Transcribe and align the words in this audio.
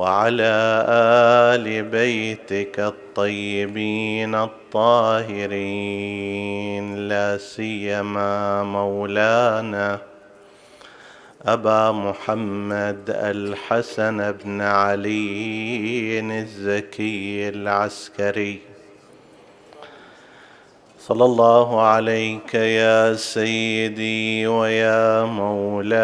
وعلى 0.00 0.56
آل 1.52 1.82
بيتك 1.82 2.80
الطيبين 2.80 4.34
الطاهرين. 4.34 5.54
لا 7.08 7.38
سيما 7.38 8.62
مولانا 8.62 9.98
أبا 11.46 11.92
محمد 11.92 13.04
الحسن 13.08 14.32
بن 14.32 14.60
علي 14.60 16.20
الزكي 16.20 17.48
العسكري. 17.48 18.60
صلى 20.98 21.24
الله 21.24 21.82
عليك 21.82 22.54
يا 22.54 23.14
سيدي 23.14 24.46
ويا 24.46 25.24
مولاي. 25.24 26.00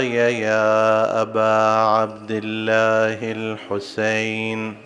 يا 0.00 1.22
أبا 1.22 1.54
عبد 1.80 2.30
الله 2.30 3.18
الحسين. 3.22 4.76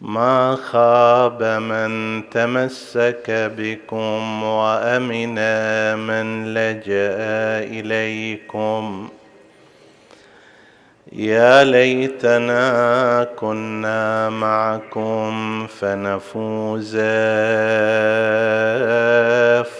ما 0.00 0.56
خاب 0.56 1.42
من 1.42 2.22
تمسك 2.30 3.24
بكم 3.28 4.42
وأمن 4.42 5.34
من 5.98 6.54
لجأ 6.54 7.18
إليكم. 7.80 9.08
يا 11.16 11.64
ليتنا 11.64 13.28
كنا 13.36 14.30
معكم 14.30 15.66
فنفوز 15.66 16.96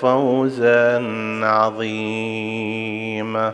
فوزا 0.01 1.03
عظيما. 1.43 3.53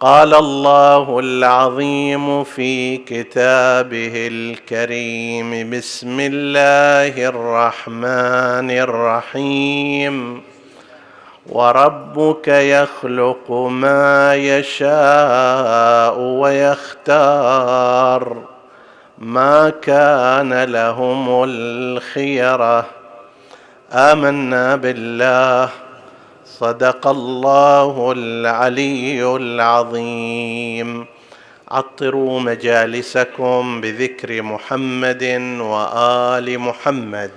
قال 0.00 0.34
الله 0.34 1.18
العظيم 1.18 2.44
في 2.44 2.96
كتابه 2.96 4.12
الكريم 4.14 5.70
بسم 5.70 6.20
الله 6.20 7.28
الرحمن 7.28 8.70
الرحيم. 8.70 10.42
وربك 11.48 12.48
يخلق 12.48 13.50
ما 13.50 14.34
يشاء 14.34 16.18
ويختار 16.20 17.56
ما 19.18 19.70
كان 19.70 20.64
لهم 20.64 21.44
الخيره 21.44 22.86
آمنا 23.92 24.76
بالله. 24.76 25.68
صدق 26.46 27.06
الله 27.06 28.12
العلي 28.16 29.36
العظيم. 29.36 31.06
عطروا 31.70 32.40
مجالسكم 32.40 33.80
بذكر 33.80 34.42
محمد 34.42 35.22
وآل 35.60 36.58
محمد. 36.58 37.30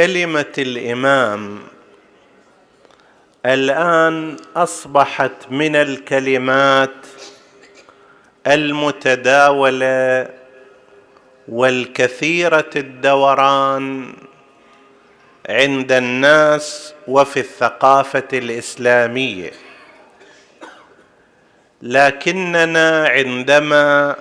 كلمة 0.00 0.52
الإمام 0.58 1.58
الآن 3.46 4.36
أصبحت 4.56 5.32
من 5.50 5.76
الكلمات 5.76 7.06
المتداولة 8.46 10.28
والكثيرة 11.48 12.70
الدوران 12.76 14.12
عند 15.48 15.92
الناس 15.92 16.94
وفي 17.08 17.40
الثقافة 17.40 18.28
الإسلامية. 18.32 19.52
لكننا 21.82 23.08
عندما 23.08 24.16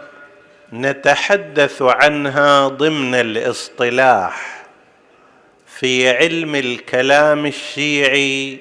نتحدث 0.74 1.82
عنها 1.82 2.68
ضمن 2.68 3.16
الاصطلاح 3.16 4.59
في 5.80 6.10
علم 6.10 6.56
الكلام 6.56 7.46
الشيعي 7.46 8.60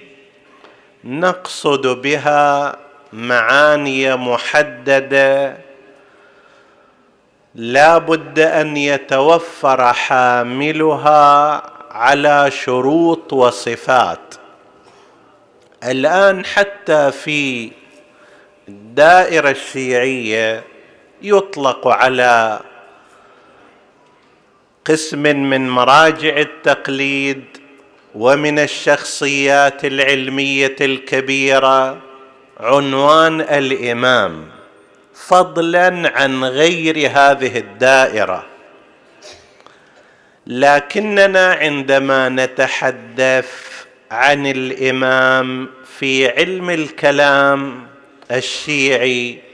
نقصد 1.05 1.87
بها 1.87 2.77
معاني 3.13 4.17
محددة 4.17 5.57
لا 7.55 7.99
بد 7.99 8.39
أن 8.39 8.77
يتوفر 8.77 9.93
حاملها 9.93 11.63
على 11.91 12.51
شروط 12.51 13.33
وصفات. 13.33 14.35
الآن 15.85 16.45
حتى 16.45 17.13
في 17.13 17.71
الدائره 18.69 19.51
الشيعية 19.51 20.65
يطلق 21.23 21.89
على 21.89 22.61
قسم 24.89 25.23
من 25.23 25.69
مراجع 25.71 26.37
التقليد 26.37 27.45
ومن 28.15 28.59
الشخصيات 28.59 29.85
العلمية 29.85 30.77
الكبيرة 30.81 31.99
عنوان 32.61 33.41
الإمام 33.41 34.49
فضلا 35.15 36.13
عن 36.15 36.45
غير 36.45 36.97
هذه 36.97 37.59
الدائرة. 37.59 38.47
لكننا 40.47 41.53
عندما 41.53 42.29
نتحدث 42.29 43.51
عن 44.11 44.47
الإمام 44.47 45.69
في 45.99 46.29
علم 46.29 46.71
الكلام 46.71 47.87
الشيعي 48.31 49.48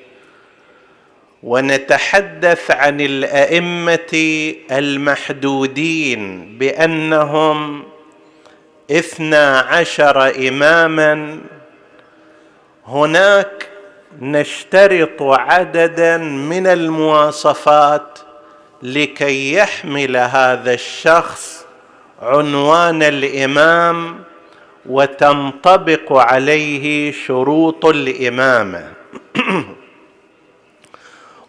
ونتحدث 1.45 2.71
عن 2.71 3.01
الأئمة 3.01 4.15
المحدودين 4.71 6.49
بأنهم 6.59 7.85
اثنا 8.91 9.59
عشر 9.59 10.49
إماما. 10.49 11.39
هناك 12.87 13.69
نشترط 14.21 15.23
عددا 15.23 16.17
من 16.19 16.67
المواصفات 16.67 18.19
لكي 18.83 19.55
يحمل 19.55 20.17
هذا 20.17 20.75
الشخص 20.75 21.67
عنوان 22.23 23.03
الإمام 23.03 24.19
وتنطبق 24.87 26.13
عليه 26.13 27.13
شروط 27.13 27.87
الإمامة. 27.87 28.93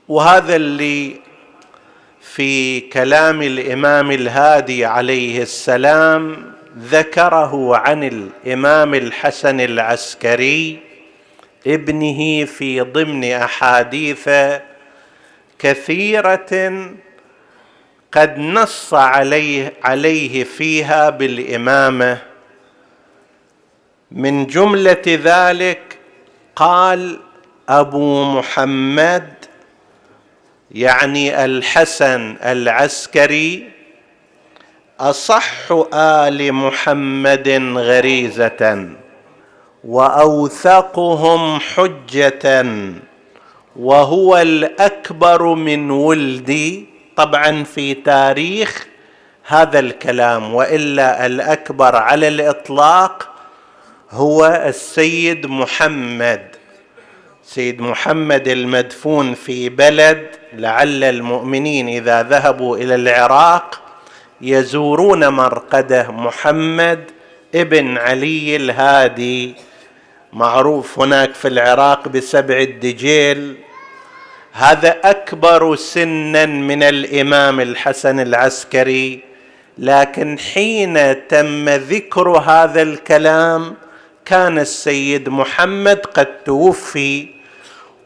وهذا 0.08 0.56
اللي 0.56 1.16
في 2.22 2.80
كلام 2.80 3.42
الإمام 3.42 4.12
الهادي 4.12 4.86
عليه 4.86 5.42
السلام 5.42 6.52
ذكره 6.80 7.78
عن 7.78 8.04
الإمام 8.04 8.94
الحسن 8.94 9.60
العسكري 9.60 10.80
ابنه 11.68 12.46
في 12.46 12.82
ضمن 12.82 13.24
أحاديث 13.24 14.30
كثيرة 15.60 16.82
قد 18.12 18.40
نص 18.40 18.94
عليه 18.94 19.74
عليه 19.84 20.44
فيها 20.44 21.10
بالإمامة. 21.10 22.18
من 24.12 24.46
جملة 24.48 25.02
ذلك 25.08 25.98
قال 26.56 27.20
أبو 27.70 28.24
محمد 28.24 29.45
يعني 30.76 31.46
الحسن 31.46 32.36
العسكري 32.44 33.70
أصح 35.00 35.72
آل 35.94 36.54
محمد 36.54 37.50
غريزة 37.78 38.90
وأوثقهم 39.84 41.60
حجة 41.60 42.66
وهو 43.76 44.38
الأكبر 44.38 45.54
من 45.54 45.92
ولدي. 45.92 46.86
طبعا 47.16 47.64
في 47.64 47.94
تاريخ 47.94 48.88
هذا 49.48 49.80
الكلام 49.80 50.54
وإلا 50.54 51.26
الأكبر 51.26 51.96
على 51.96 52.28
الإطلاق 52.28 53.30
هو 54.12 54.46
السيد 54.66 55.46
محمد. 55.46 56.55
سيد 57.48 57.82
محمد 57.82 58.48
المدفون 58.48 59.34
في 59.34 59.70
بلد 59.70 60.28
لعل 60.54 61.04
المؤمنين 61.04 61.90
إذا 61.90 62.24
ذهبوا 62.24 62.78
إلى 62.78 62.96
العراق 62.96 63.82
يزورون 64.42 65.28
مرقدة 65.28 66.12
محمد 66.12 67.04
ابن 67.56 67.98
علي 67.98 68.56
الهادي. 68.56 69.56
معروف 70.34 71.00
هناك 71.00 71.34
في 71.34 71.48
العراق 71.48 72.08
بسبع 72.08 72.58
الدجيل. 72.58 73.56
هذا 74.54 75.00
أكبر 75.04 75.76
سنا 75.76 76.46
من 76.46 76.84
الإمام 76.84 77.60
الحسن 77.60 78.20
العسكري. 78.20 79.20
لكن 79.78 80.40
حين 80.40 81.28
تم 81.28 81.70
ذكر 81.70 82.30
هذا 82.30 82.82
الكلام 82.82 83.76
كان 84.26 84.60
السيد 84.60 85.30
محمد 85.30 85.98
قد 85.98 86.44
توفي. 86.44 87.35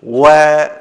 ولذلك 0.03 0.77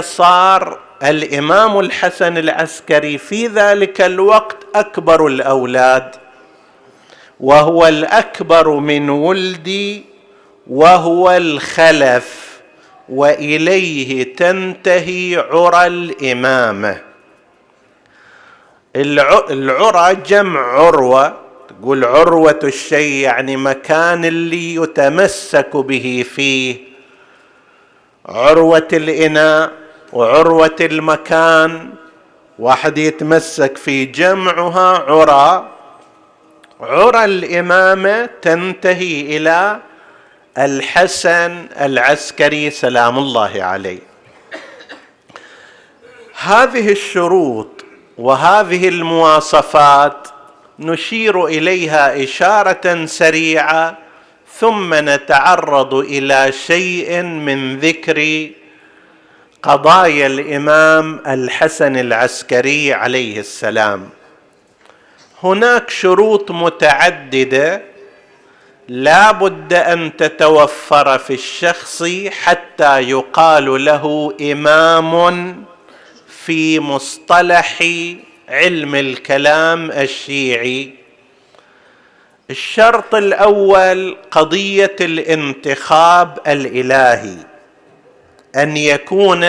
صار 0.00 0.78
الإمام 1.02 1.80
الحسن 1.80 2.38
العسكري 2.38 3.18
في 3.18 3.46
ذلك 3.46 4.00
الوقت 4.00 4.56
أكبر 4.74 5.26
الأولاد 5.26 6.14
وهو 7.40 7.86
الأكبر 7.86 8.68
من 8.70 9.10
ولدي 9.10 10.04
وهو 10.66 11.30
الخلف 11.30 12.60
وإليه 13.08 14.36
تنتهي 14.36 15.44
عرى 15.50 15.86
الإمامة. 15.86 17.00
العرى 18.96 20.14
جمع 20.14 20.60
عروة 20.60 21.41
تقول 21.82 22.04
عروة 22.04 22.58
الشيء 22.64 23.12
يعني 23.12 23.56
مكان 23.56 24.24
اللي 24.24 24.74
يتمسك 24.74 25.76
به 25.76 26.24
فيه. 26.34 26.76
عروة 28.26 28.88
الإناء 28.92 29.70
وعروة 30.12 30.76
المكان 30.80 31.90
واحد 32.58 32.98
يتمسك 32.98 33.76
في 33.76 34.04
جمعها 34.04 34.98
عرى. 34.98 35.68
عرى 36.80 37.24
الإمامة 37.24 38.28
تنتهي 38.42 39.36
إلى 39.36 39.80
الحسن 40.58 41.66
العسكري 41.80 42.70
سلام 42.70 43.18
الله 43.18 43.62
عليه. 43.62 44.02
هذه 46.42 46.92
الشروط 46.92 47.84
وهذه 48.18 48.88
المواصفات 48.88 50.31
نشير 50.82 51.46
إليها 51.46 52.22
إشارة 52.24 53.06
سريعة 53.06 53.98
ثم 54.58 54.94
نتعرض 54.94 55.94
إلى 55.94 56.52
شيء 56.52 57.22
من 57.22 57.78
ذكر 57.78 58.50
قضايا 59.62 60.26
الإمام 60.26 61.20
الحسن 61.26 61.96
العسكري 61.96 62.92
عليه 62.92 63.40
السلام. 63.40 64.10
هناك 65.42 65.90
شروط 65.90 66.50
متعددة 66.50 67.82
لا 68.88 69.32
بد 69.32 69.72
أن 69.72 70.16
تتوفر 70.16 71.18
في 71.18 71.34
الشخص 71.34 72.04
حتى 72.42 73.00
يقال 73.00 73.84
له 73.84 74.34
إمام 74.52 75.64
في 76.44 76.80
مصطلح 76.80 77.82
علم 78.48 78.94
الكلام 78.94 79.90
الشيعي. 79.90 80.94
الشرط 82.50 83.14
الأول 83.14 84.16
قضية 84.30 84.96
الانتخاب 85.00 86.38
الإلهي 86.46 87.36
أن 88.56 88.76
يكون 88.76 89.46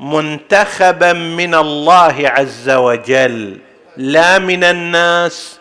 منتخبا 0.00 1.12
من 1.12 1.54
الله 1.54 2.14
عز 2.24 2.70
وجل 2.70 3.58
لا 3.96 4.38
من 4.38 4.64
الناس 4.64 5.58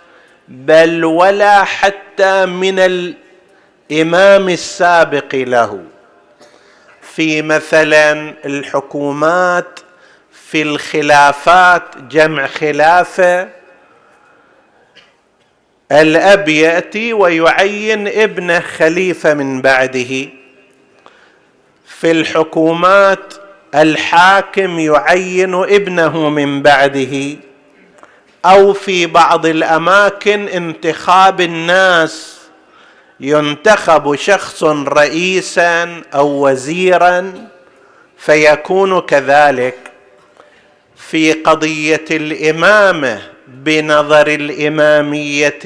بل 0.47 1.05
ولا 1.05 1.63
حتى 1.63 2.45
من 2.45 2.79
الإمام 2.79 4.49
السابق 4.49 5.35
له. 5.35 5.79
في 7.01 7.41
مثلا 7.41 8.33
الحكومات 8.45 9.79
في 10.51 10.61
الخلافات 10.61 11.97
جمع 11.97 12.47
خلافة. 12.47 13.49
الأب 15.91 16.49
يأتي 16.49 17.13
ويعين 17.13 18.07
ابنه 18.07 18.59
خليفة 18.59 19.33
من 19.33 19.61
بعده. 19.61 20.29
في 21.85 22.11
الحكومات 22.11 23.33
الحاكم 23.75 24.79
يعين 24.79 25.53
ابنه 25.53 26.29
من 26.29 26.61
بعده. 26.61 27.35
أو 28.45 28.73
في 28.73 29.05
بعض 29.05 29.45
الأماكن 29.45 30.47
انتخاب 30.47 31.41
الناس 31.41 32.37
ينتخب 33.19 34.15
شخص 34.15 34.63
رئيسا 34.63 36.01
أو 36.13 36.49
وزيرا 36.49 37.47
فيكون 38.17 39.01
كذلك. 39.01 39.86
في 40.97 41.33
قضية 41.33 42.05
الإمامة 42.11 43.21
بنظر 43.47 44.27
الإمامية 44.27 45.59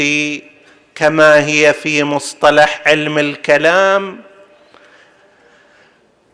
كما 0.95 1.45
هي 1.45 1.73
في 1.73 2.03
مصطلح 2.03 2.81
علم 2.85 3.17
الكلام 3.17 4.19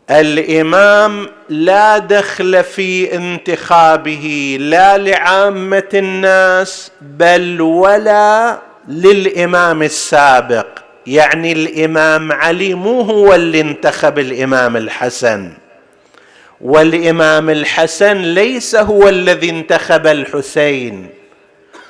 الإمام 0.09 1.27
لا 1.49 1.97
دخل 1.97 2.63
في 2.63 3.15
انتخابه 3.15 4.57
لا 4.59 4.97
لعامة 4.97 5.89
الناس 5.93 6.91
بل 7.01 7.61
ولا 7.61 8.59
للإمام 8.87 9.83
السابق 9.83 10.67
يعني 11.07 11.51
الإمام 11.51 12.31
علي 12.31 12.73
مو 12.73 13.01
هو 13.01 13.35
اللي 13.35 13.61
انتخب 13.61 14.19
الإمام 14.19 14.77
الحسن. 14.77 15.51
والإمام 16.61 17.49
الحسن 17.49 18.17
ليس 18.17 18.75
هو 18.75 19.09
الذي 19.09 19.49
انتخب 19.49 20.07
الحسين 20.07 21.09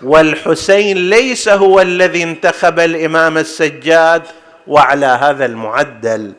والحسين 0.04 1.10
ليس 1.10 1.50
هو 1.50 1.82
الذي 1.82 2.24
انتخب 2.24 2.80
الإمام 2.80 3.38
السجاد 3.38 4.24
وعلى 4.68 5.06
هذا 5.06 5.46
المعدل. 5.46 6.34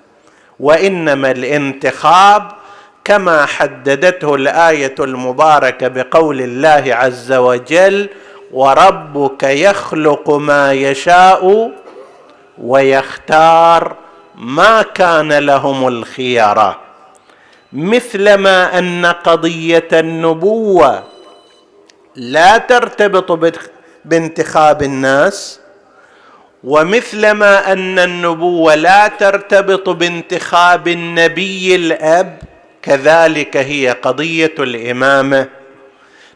وإنما 0.60 1.30
الانتخاب 1.30 2.48
كما 3.04 3.46
حددته 3.46 4.34
الآية 4.34 4.94
المباركة 5.00 5.88
بقول 5.88 6.40
الله 6.40 6.94
عز 6.94 7.32
وجل 7.32 8.08
وربك 8.52 9.42
يخلق 9.42 10.30
ما 10.30 10.72
يشاء 10.72 11.70
ويختار 12.58 13.96
ما 14.34 14.82
كان 14.82 15.32
لهم 15.32 15.88
الخيره 15.88 16.87
مثلما 17.72 18.78
أن 18.78 19.06
قضية 19.06 19.88
النبوة 19.92 21.04
لا 22.16 22.58
ترتبط 22.58 23.54
بانتخاب 24.04 24.82
الناس 24.82 25.60
ومثلما 26.64 27.72
أن 27.72 27.98
النبوة 27.98 28.74
لا 28.74 29.08
ترتبط 29.08 29.88
بانتخاب 29.88 30.88
النبي 30.88 31.74
الأب 31.74 32.38
كذلك 32.82 33.56
هي 33.56 33.88
قضية 33.90 34.54
الإمامة. 34.58 35.48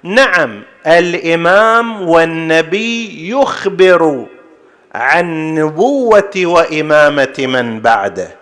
نعم 0.02 0.62
الإمام 0.86 2.08
والنبي 2.08 3.28
يخبر 3.30 4.26
عن 4.94 5.54
نبوة 5.54 6.32
وإمامة 6.36 7.34
من 7.38 7.80
بعده. 7.80 8.41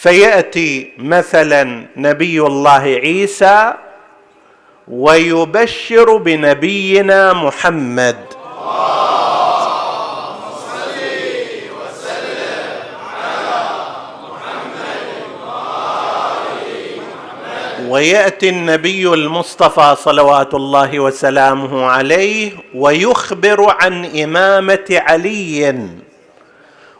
فيأتي 0.00 0.92
مثلا 0.98 1.86
نبي 1.96 2.40
الله 2.40 2.82
عيسى 2.82 3.74
ويبشر 4.88 6.16
بنبينا 6.16 7.32
محمد. 7.32 8.16
ويأتي 17.88 18.48
النبي 18.48 19.08
المصطفى 19.14 19.96
صلوات 19.98 20.54
الله 20.54 21.00
وسلامه 21.00 21.84
عليه 21.86 22.52
ويخبر 22.74 23.76
عن 23.80 24.04
إمامة 24.04 24.86
علي. 24.90 25.74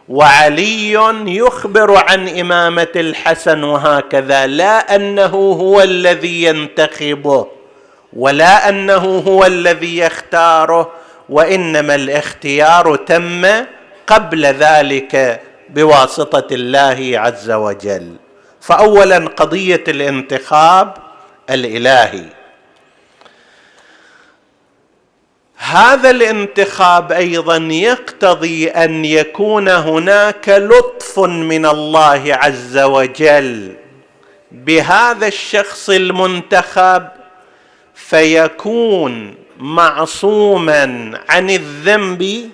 وعلي 0.09 0.93
يخبر 1.27 1.97
عن 1.97 2.27
إمامة 2.39 2.87
الحسن 2.95 3.63
وهكذا 3.63 4.47
لا 4.47 4.95
أنه 4.95 5.35
هو 5.35 5.81
الذي 5.81 6.43
ينتخبه 6.43 7.47
ولا 8.13 8.69
أنه 8.69 9.23
هو 9.27 9.45
الذي 9.45 9.97
يختاره 9.97 10.91
وإنما 11.29 11.95
الاختيار 11.95 12.95
تم 12.95 13.47
قبل 14.07 14.45
ذلك 14.45 15.41
بواسطة 15.69 16.47
الله 16.51 17.11
عز 17.19 17.51
وجل. 17.51 18.15
فاولا 18.61 19.17
قضية 19.17 19.83
الانتخاب 19.87 20.93
الإلهي. 21.49 22.38
هذا 25.61 26.09
الانتخاب 26.09 27.11
أيضا 27.11 27.57
يقتضي 27.57 28.67
أن 28.67 29.05
يكون 29.05 29.67
هناك 29.69 30.49
لطف 30.49 31.19
من 31.19 31.65
الله 31.65 32.23
عز 32.27 32.77
وجل. 32.77 33.75
بهذا 34.51 35.27
الشخص 35.27 35.89
المنتخب 35.89 37.07
فيكون 37.95 39.35
معصوما 39.57 41.11
عن 41.29 41.49
الذنب 41.49 42.49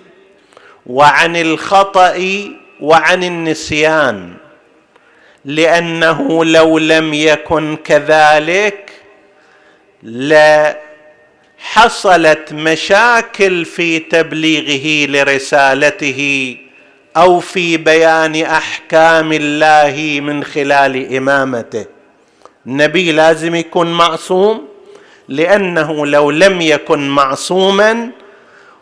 وعن 0.86 1.36
الخطأ 1.36 2.46
وعن 2.82 3.24
النسيان 3.24 4.34
لأنه 5.46 6.46
لو 6.46 6.78
لم 6.78 7.14
يكن 7.14 7.78
كذلك 7.84 8.92
لحصلت 11.66 12.54
مشاكل 12.54 13.66
في 13.66 14.00
تبليغه 14.00 15.12
لرسالته 15.12 16.58
أو 17.18 17.40
في 17.40 17.78
بيان 17.78 18.36
أحكام 18.42 19.34
الله 19.34 20.20
من 20.22 20.44
خلال 20.44 21.16
إمامته. 21.16 21.86
النبي 22.68 23.12
لازم 23.12 23.56
يكون 23.56 23.94
معصوم 23.94 24.68
لأنه 25.28 26.06
لو 26.06 26.32
لم 26.32 26.62
يكن 26.62 27.10
معصوما 27.10 28.10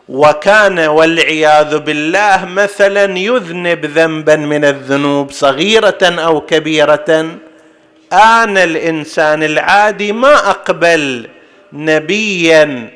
وكان 0.08 0.78
والعياذ 0.78 1.78
بالله 1.78 2.44
مثلا 2.44 3.18
يذنب 3.18 3.86
ذنبا 3.86 4.36
من 4.36 4.64
الذنوب 4.64 5.30
صغيرة 5.30 6.02
أو 6.02 6.40
كبيرة 6.40 7.26
أنا 8.12 8.64
الإنسان 8.64 9.42
العادي 9.42 10.12
ما 10.12 10.50
أقبل 10.50 11.28
نبيا. 11.72 12.90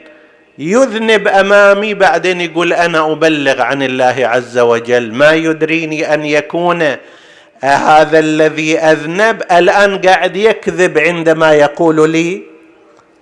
يذنب 0.59 1.29
أمامي 1.29 1.95
بعدين 1.95 2.41
يقول 2.41 2.73
أنا 2.73 3.13
أبلغ 3.13 3.63
عن 3.63 3.83
الله 3.83 4.17
عز 4.19 4.59
وجل. 4.59 5.13
ما 5.13 5.33
يدريني 5.33 6.15
أن 6.15 6.25
يكون 6.25 6.97
هذا 7.61 8.19
الذي 8.19 8.79
أذنب. 8.79 9.43
الآن 9.53 9.99
قاعد 9.99 10.37
يكذب 10.37 10.99
عندما 10.99 11.53
يقول 11.55 12.11
لي 12.11 12.43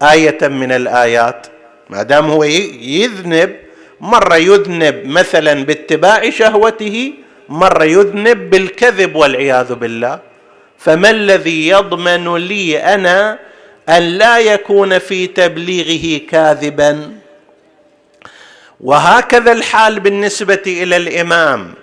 آية 0.03 0.49
من 0.49 0.73
الآيات. 0.73 1.47
ما 1.91 2.03
دام 2.03 2.31
هو 2.31 2.45
يذنب 2.81 3.57
مرة 4.01 4.37
يذنب 4.37 5.07
مثلا 5.07 5.65
باتباع 5.65 6.31
شهوته 6.31 7.13
مرة 7.49 7.85
يذنب 7.85 8.51
بالكذب 8.51 9.17
والعياذ 9.17 9.75
بالله. 9.75 10.19
فما 10.79 11.11
الذي 11.11 11.69
يضمن 11.69 12.37
لي 12.37 12.79
أنا 12.79 13.39
أن 13.89 14.03
لا 14.03 14.39
يكون 14.39 14.99
في 14.99 15.27
تبليغه 15.27 16.27
كاذبا. 16.27 17.19
وهكذا 18.81 19.53
الحال 19.53 20.01
بالنسبة 20.01 20.63
إلى 20.67 20.97
الإمام. 20.97 21.75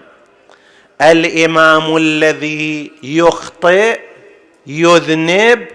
الإمام 1.01 1.97
الذي 1.97 2.91
يخطئ 3.03 3.99
يذنب 4.67 5.67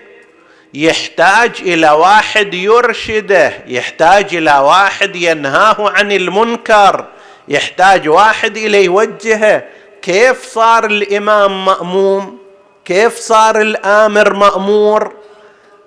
يحتاج 0.74 1.50
إلى 1.60 1.90
واحد 1.90 2.54
يرشده 2.54 3.52
يحتاج 3.66 4.34
إلى 4.34 4.58
واحد 4.58 5.16
ينهاه 5.16 5.90
عن 5.90 6.12
المنكر 6.12 7.06
يحتاج 7.48 8.08
واحد 8.08 8.56
إلى 8.56 8.84
يوجهه. 8.84 9.64
كيف 10.02 10.46
صار 10.46 10.86
الإمام 10.86 11.64
مأموم؟ 11.64 12.38
كيف 12.84 13.18
صار 13.18 13.60
الآمر 13.60 14.34
مأمور؟ 14.34 15.17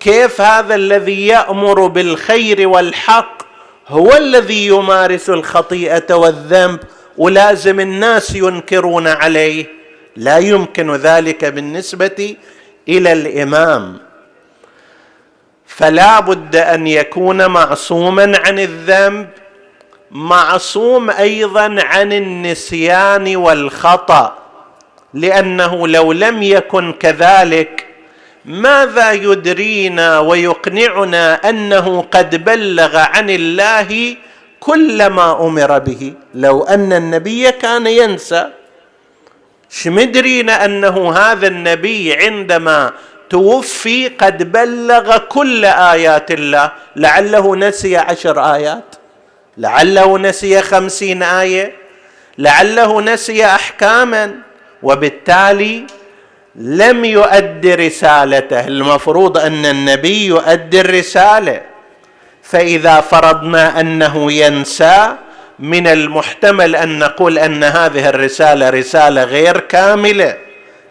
كيف 0.02 0.40
هذا 0.40 0.74
الذي 0.74 1.26
يأمر 1.26 1.86
بالخير 1.86 2.68
والحق 2.68 3.42
هو 3.88 4.12
الذي 4.16 4.66
يمارس 4.66 5.30
الخطيئة 5.30 6.14
والذنب 6.14 6.80
ولازم 7.18 7.80
الناس 7.80 8.34
ينكرون 8.34 9.06
عليه؟ 9.06 9.66
لا 10.16 10.38
يمكن 10.38 10.92
ذلك 10.92 11.44
بالنسبة 11.44 12.36
إلى 12.88 13.12
الإمام. 13.12 13.98
فلا 15.66 16.20
بد 16.20 16.56
أن 16.56 16.86
يكون 16.86 17.46
معصوما 17.46 18.38
عن 18.46 18.58
الذنب 18.58 19.28
معصوم 20.10 21.10
أيضا 21.10 21.76
عن 21.82 22.12
النسيان 22.12 23.36
والخطأ 23.36 24.38
لأنه 25.14 25.88
لو 25.88 26.12
لم 26.12 26.42
يكن 26.42 26.92
كذلك 26.92 27.81
ماذا 28.44 29.12
يدرينا 29.12 30.18
ويقنعنا 30.18 31.48
أنه 31.48 32.02
قد 32.12 32.44
بلغ 32.44 32.96
عن 32.96 33.30
الله 33.30 34.16
كل 34.60 35.06
ما 35.06 35.46
أمر 35.46 35.78
به؟ 35.78 36.12
لو 36.34 36.62
أن 36.62 36.92
النبي 36.92 37.52
كان 37.52 37.86
ينسى. 37.86 38.48
شمدرينا 39.70 40.64
أنه 40.64 41.12
هذا 41.12 41.46
النبي 41.46 42.14
عندما 42.14 42.92
توفي 43.30 44.08
قد 44.08 44.52
بلغ 44.52 45.18
كل 45.18 45.64
آيات 45.64 46.30
الله. 46.30 46.72
لعله 46.96 47.56
نسي 47.56 47.96
عشر 47.96 48.54
آيات. 48.54 48.94
لعله 49.58 50.18
نسي 50.18 50.62
خمسين 50.62 51.22
آية. 51.22 51.72
لعله 52.38 53.00
نسي 53.00 53.46
احكاما. 53.46 54.34
وبالتالي 54.82 55.86
لم 56.54 57.04
يؤدي 57.04 57.74
رسالته. 57.74 58.66
المفروض 58.66 59.38
أن 59.38 59.66
النبي 59.66 60.26
يؤدي 60.26 60.80
الرسالة. 60.80 61.60
فإذا 62.42 63.00
فرضنا 63.00 63.80
أنه 63.80 64.32
ينسى 64.32 65.16
من 65.58 65.86
المحتمل 65.86 66.76
أن 66.76 66.98
نقول 66.98 67.38
أن 67.38 67.64
هذه 67.64 68.08
الرسالة 68.08 68.70
رسالة 68.70 69.24
غير 69.24 69.60
كاملة. 69.60 70.36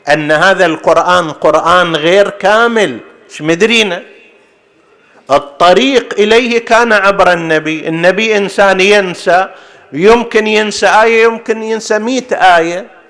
أن 0.10 0.32
هذا 0.32 0.66
القرآن 0.66 1.32
قرآن 1.32 1.96
غير 1.96 2.30
كامل. 2.30 2.98
إيش 3.30 3.42
مدرينا؟ 3.42 4.04
الطريق 5.32 6.14
إليه 6.18 6.66
كان 6.66 6.94
عبر 6.94 7.34
النبي. 7.34 7.88
النبي 7.88 8.38
إنسان 8.38 8.82
ينسى 8.82 9.48
يمكن 9.94 10.48
ينسى 10.48 10.88
آية 10.88 11.24
يمكن 11.24 11.64
ينسى 11.64 12.00
مئة 12.00 12.36
آية. 12.58 13.01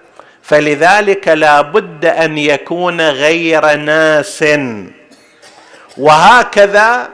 فلذلك 0.43 1.27
لا 1.27 1.61
بد 1.61 2.05
أن 2.05 2.37
يكون 2.37 3.01
غير 3.01 3.75
ناس. 3.75 4.45
وهكذا 5.97 7.09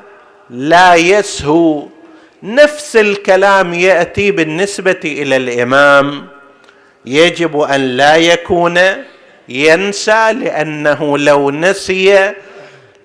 لا 0.49 0.95
يسهو 0.95 1.87
نفس 2.43 2.95
الكلام 2.95 3.73
يأتي 3.73 4.31
بالنسبة 4.31 4.99
إلى 5.05 5.35
الإمام. 5.35 6.27
يجب 7.05 7.59
أن 7.59 7.81
لا 7.81 8.15
يكون 8.15 8.79
ينسى 9.49 10.33
لأنه 10.33 11.17
لو 11.17 11.51
نسي 11.51 12.33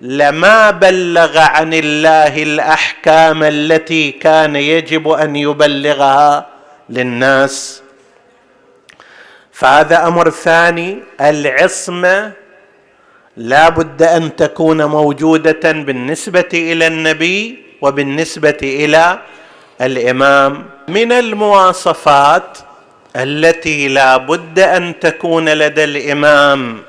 لما 0.01 0.71
بلغ 0.71 1.37
عن 1.37 1.73
الله 1.73 2.43
الأحكام 2.43 3.43
التي 3.43 4.11
كان 4.11 4.55
يجب 4.55 5.09
أن 5.09 5.35
يبلغها 5.35 6.47
للناس. 6.89 7.82
فهذا 9.63 10.07
أمر 10.07 10.29
ثاني 10.29 10.97
العصمة 11.21 12.31
لا 13.37 13.69
بد 13.69 14.03
أن 14.03 14.35
تكون 14.35 14.85
موجودة 14.85 15.71
بالنسبة 15.71 16.49
إلى 16.53 16.87
النبي 16.87 17.57
وبالنسبة 17.81 18.57
إلى 18.63 19.19
الإمام. 19.81 20.65
من 20.87 21.11
المواصفات 21.11 22.57
التي 23.15 23.87
لا 23.87 24.17
بد 24.17 24.59
أن 24.59 24.99
تكون 24.99 25.49
لدى 25.49 25.83
الإمام 25.83 26.79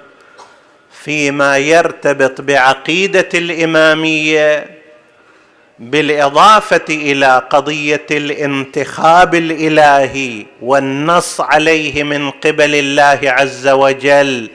فيما 1.02 1.58
يرتبط 1.58 2.40
بعقيدة 2.40 3.28
الإمامية 3.34 4.66
بالإضافة 5.78 6.84
إلى 6.90 7.42
قضية 7.50 8.06
الانتخاب 8.10 9.34
الإلهي 9.34 10.46
والنص 10.62 11.40
عليه 11.40 12.02
من 12.02 12.30
قبل 12.30 12.74
الله 12.74 13.18
عز 13.30 13.68
وجل 13.68 14.50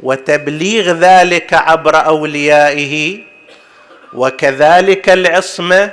وتبليغ 0.00 0.92
ذلك 0.92 1.54
عبر 1.54 2.06
أوليائه 2.06 3.18
وكذلك 4.14 5.08
العصمة 5.08 5.90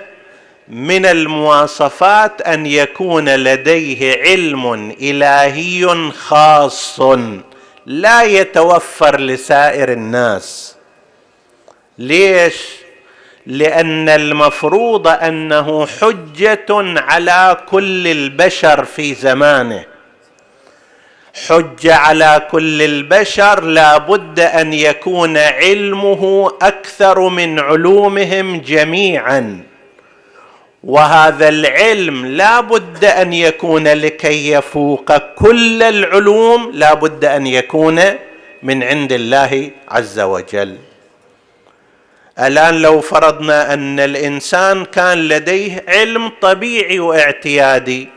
من 0.67 1.05
المواصفات 1.05 2.41
أن 2.41 2.65
يكون 2.65 3.29
لديه 3.29 4.22
علم 4.22 4.91
إلهي 5.01 6.12
خاص 6.12 7.00
لا 7.86 8.24
يتوفر 8.24 9.20
لسائر 9.20 9.91
الناس. 9.91 10.75
ليش؟ 11.98 12.83
لأن 13.46 14.10
المفروض 14.10 15.08
أنه 15.08 15.86
حجة 15.86 16.66
على 17.00 17.58
كل 17.70 18.08
البشر 18.08 18.86
في 18.86 19.14
زمانه. 19.14 19.86
حجة 21.48 21.96
على 21.96 22.48
كل 22.52 22.82
البشر 22.82 23.64
لا 23.64 23.98
بد 23.98 24.40
أن 24.40 24.74
يكون 24.74 25.38
علمه 25.38 26.54
أكثر 26.62 27.30
من 27.30 27.60
علومهم 27.60 28.62
جميعا. 28.62 29.64
وهذا 30.84 31.50
العلم 31.50 32.26
لا 32.26 32.62
بد 32.62 33.06
أن 33.06 33.34
يكون 33.34 33.88
لكي 33.88 34.52
يفوق 34.52 35.18
كل 35.18 35.84
العلوم 35.84 36.72
لا 36.74 36.94
بد 36.94 37.26
أن 37.26 37.48
يكون 37.48 38.02
من 38.64 38.84
عند 38.84 39.12
الله 39.12 39.72
عز 39.90 40.20
وجل. 40.20 40.78
الآن 42.40 42.82
لو 42.82 43.02
فرضنا 43.02 43.74
أن 43.74 44.00
الإنسان 44.00 44.86
كان 44.86 45.18
لديه 45.18 45.86
علم 45.88 46.32
طبيعي 46.42 47.00
واعتيادي 47.00 48.10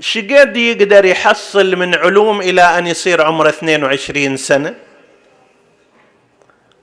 شقد 0.00 0.56
يقدر 0.56 1.04
يحصل 1.04 1.76
من 1.76 1.94
علوم 1.94 2.40
إلى 2.40 2.62
أن 2.78 2.86
يصير 2.86 3.22
عمره 3.22 3.48
22 3.48 4.36
سنة؟ 4.36 4.74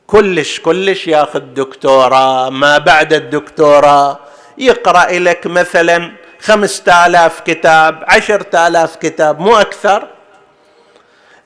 كلش 0.08 0.60
كلش 0.60 1.08
ياخذ 1.08 1.40
دكتوراه 1.40 2.50
ما 2.50 2.78
بعد 2.78 3.14
الدكتوراه 3.14 4.20
يقرأ 4.58 5.12
لك 5.12 5.48
مثلا 5.48 6.12
خمسة 6.42 7.06
آلاف 7.06 7.40
كتاب 7.40 8.04
عشرة 8.08 8.68
آلاف 8.68 8.96
كتاب 8.96 9.40
مو 9.40 9.58
أكثر؟ 9.58 10.08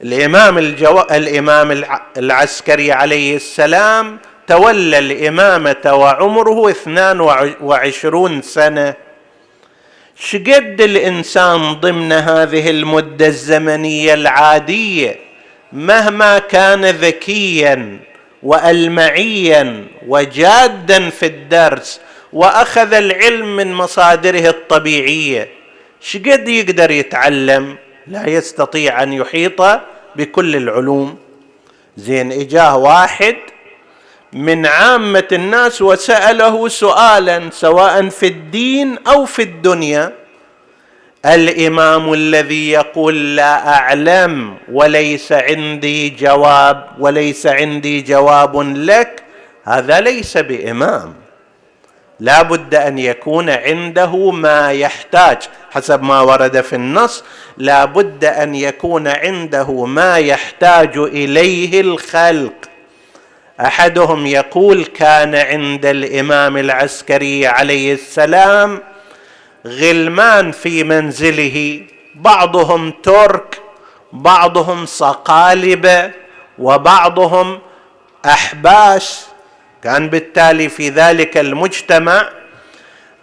الإمام, 0.01 0.57
الجو... 0.57 1.00
الإمام 1.01 1.83
العسكري 2.17 2.91
عليه 2.91 3.36
السلام 3.36 4.19
تولى 4.47 5.00
الإمامة 5.00 5.93
وعمره 5.93 6.69
اثنان 6.69 7.19
وعشرون 7.62 8.41
سنة. 8.41 8.93
شقد 10.15 10.81
الإنسان 10.81 11.73
ضمن 11.73 12.12
هذه 12.12 12.69
المدة 12.69 13.27
الزمنية 13.27 14.13
العادية 14.13 15.15
مهما 15.73 16.39
كان 16.39 16.85
ذكيا 16.85 18.00
والمعيا 18.43 19.85
وجادا 20.07 21.09
في 21.09 21.25
الدرس 21.25 22.01
وأخذ 22.33 22.93
العلم 22.93 23.55
من 23.55 23.73
مصادره 23.73 24.50
الطبيعية 24.50 25.50
شقد 26.01 26.47
يقدر 26.47 26.91
يتعلم؟ 26.91 27.77
لا 28.07 28.29
يستطيع 28.29 29.03
أن 29.03 29.13
يحيط 29.13 29.62
بكل 30.15 30.55
العلوم. 30.55 31.17
زين 31.97 32.31
إجاه 32.31 32.77
واحد 32.77 33.35
من 34.33 34.65
عامة 34.65 35.27
الناس 35.31 35.81
وسأله 35.81 36.67
سؤالا 36.67 37.49
سواء 37.51 38.09
في 38.09 38.27
الدين 38.27 38.97
أو 39.07 39.25
في 39.25 39.41
الدنيا 39.41 40.13
الإمام 41.25 42.13
الذي 42.13 42.71
يقول 42.71 43.35
لا 43.35 43.75
أعلم 43.75 44.57
وليس 44.71 45.31
عندي 45.31 46.09
جواب 46.09 46.87
وليس 46.99 47.47
عندي 47.47 48.01
جواب 48.01 48.77
لك 48.77 49.23
هذا 49.63 49.99
ليس 49.99 50.37
بإمام. 50.37 51.13
لا 52.19 52.41
بد 52.41 52.75
أن 52.75 52.97
يكون 52.97 53.49
عنده 53.49 54.31
ما 54.31 54.71
يحتاج. 54.71 55.38
حسب 55.71 56.03
ما 56.03 56.21
ورد 56.21 56.62
في 56.62 56.75
النص 56.75 57.23
لا 57.58 57.86
بد 57.86 58.25
أن 58.25 58.55
يكون 58.55 59.08
عنده 59.08 59.86
ما 59.86 60.17
يحتاج 60.17 60.97
إليه 60.97 61.81
الخلق. 61.81 62.72
أحدهم 63.59 64.25
يقول 64.25 64.85
كان 64.85 65.35
عند 65.35 65.85
الإمام 65.85 66.57
العسكري 66.57 67.47
عليه 67.47 67.93
السلام 67.93 68.79
غلمان 69.67 70.51
في 70.51 70.83
منزله 70.83 71.81
بعضهم 72.15 72.91
ترك 73.03 73.61
بعضهم 74.13 74.85
صقالبه 74.85 76.11
وبعضهم 76.59 77.59
أحباش. 78.25 79.19
كان 79.83 80.09
بالتالي 80.09 80.69
في 80.69 80.89
ذلك 80.89 81.37
المجتمع 81.37 82.29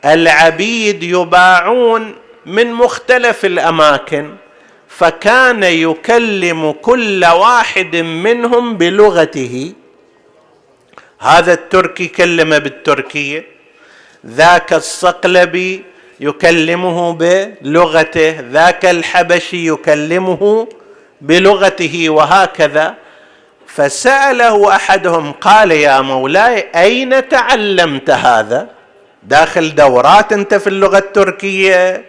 العبيد 0.04 1.02
يباعون 1.02 2.14
من 2.46 2.72
مختلف 2.72 3.44
الأماكن 3.44 4.34
فكان 4.88 5.62
يكلم 5.62 6.72
كل 6.72 7.24
واحد 7.24 7.96
منهم 7.96 8.76
بلغته. 8.76 9.72
هذا 11.20 11.52
التركي 11.52 12.06
كلم 12.08 12.58
بالتركيه. 12.58 13.44
ذاك 14.26 14.72
الصقلبي 14.72 15.84
يكلمه 16.20 17.12
بلغته 17.12 18.40
ذاك 18.40 18.84
الحبشي 18.84 19.68
يكلمه 19.68 20.68
بلغته 21.20 22.10
وهكذا. 22.10 22.94
فسأله 23.66 24.76
أحدهم 24.76 25.32
قال 25.32 25.70
يا 25.70 26.00
مولاي 26.00 26.66
أين 26.74 27.28
تعلمت 27.28 28.10
هذا؟ 28.10 28.68
داخل 29.22 29.74
دورات 29.74 30.32
أنت 30.32 30.54
في 30.54 30.66
اللغة 30.66 30.98
التركية 30.98 32.04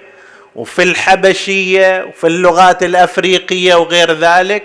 وفي 0.56 0.84
الحبشية 0.84 2.04
وفي 2.04 2.28
اللغات 2.28 2.84
الأفريقية 2.84 3.76
وغير 3.76 4.12
ذلك؟ 4.12 4.64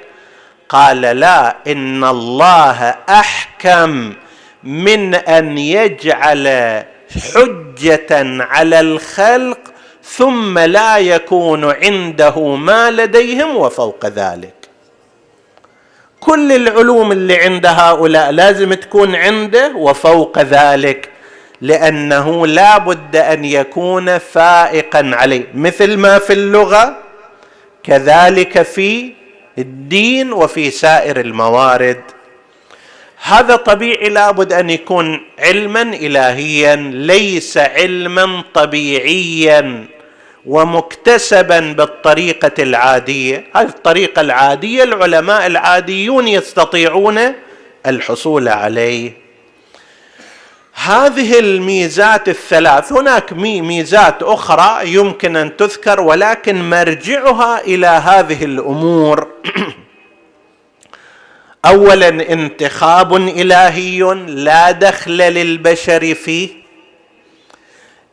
قال 0.68 1.00
لا 1.00 1.56
إن 1.66 2.04
الله 2.04 2.94
أحكم 3.08 4.14
من 4.66 5.14
أن 5.14 5.58
يجعل 5.58 6.48
حجة 7.34 8.42
على 8.42 8.80
الخلق 8.80 9.58
ثم 10.02 10.58
لا 10.58 10.98
يكون 10.98 11.64
عنده 11.64 12.54
ما 12.56 12.90
لديهم 12.90 13.56
وفوق 13.56 14.06
ذلك. 14.06 14.54
كل 16.20 16.52
العلوم 16.52 17.12
اللي 17.12 17.36
عند 17.36 17.66
هؤلاء 17.66 18.30
لازم 18.30 18.74
تكون 18.74 19.14
عنده 19.14 19.72
وفوق 19.76 20.38
ذلك 20.38 21.08
لأنه 21.60 22.46
لا 22.46 22.78
بد 22.78 23.16
أن 23.16 23.44
يكون 23.44 24.18
فائقا 24.18 25.10
عليه. 25.14 25.44
مثل 25.54 25.96
ما 25.96 26.18
في 26.18 26.32
اللغة 26.32 26.96
كذلك 27.82 28.62
في 28.62 29.12
الدين 29.58 30.32
وفي 30.32 30.70
سائر 30.70 31.20
الموارد. 31.20 32.00
هذا 33.22 33.56
طبيعي 33.56 34.08
لابد 34.08 34.52
أن 34.52 34.70
يكون 34.70 35.20
علما 35.38 35.82
الهيا 35.82 36.76
ليس 36.76 37.58
علما 37.58 38.42
طبيعيا 38.54 39.86
ومكتسبا 40.46 41.60
بالطريقة 41.60 42.62
العادية. 42.62 43.44
هذه 43.54 43.68
الطريقة 43.68 44.20
العادية 44.20 44.82
العلماء 44.82 45.46
العاديون 45.46 46.28
يستطيعون 46.28 47.20
الحصول 47.86 48.48
عليه. 48.48 49.12
هذه 50.74 51.38
الميزات 51.38 52.28
الثلاث 52.28 52.92
هناك 52.92 53.32
ميزات 53.32 54.22
أخرى 54.22 54.92
يمكن 54.94 55.36
أن 55.36 55.56
تذكر 55.56 56.00
ولكن 56.00 56.70
مرجعها 56.70 57.60
إلى 57.60 57.86
هذه 57.86 58.44
الأمور. 58.44 59.28
اولا 61.66 62.08
انتخاب 62.08 63.16
إلهي 63.16 63.98
لا 64.26 64.70
دخل 64.70 65.16
للبشر 65.16 66.14
فيه. 66.14 66.48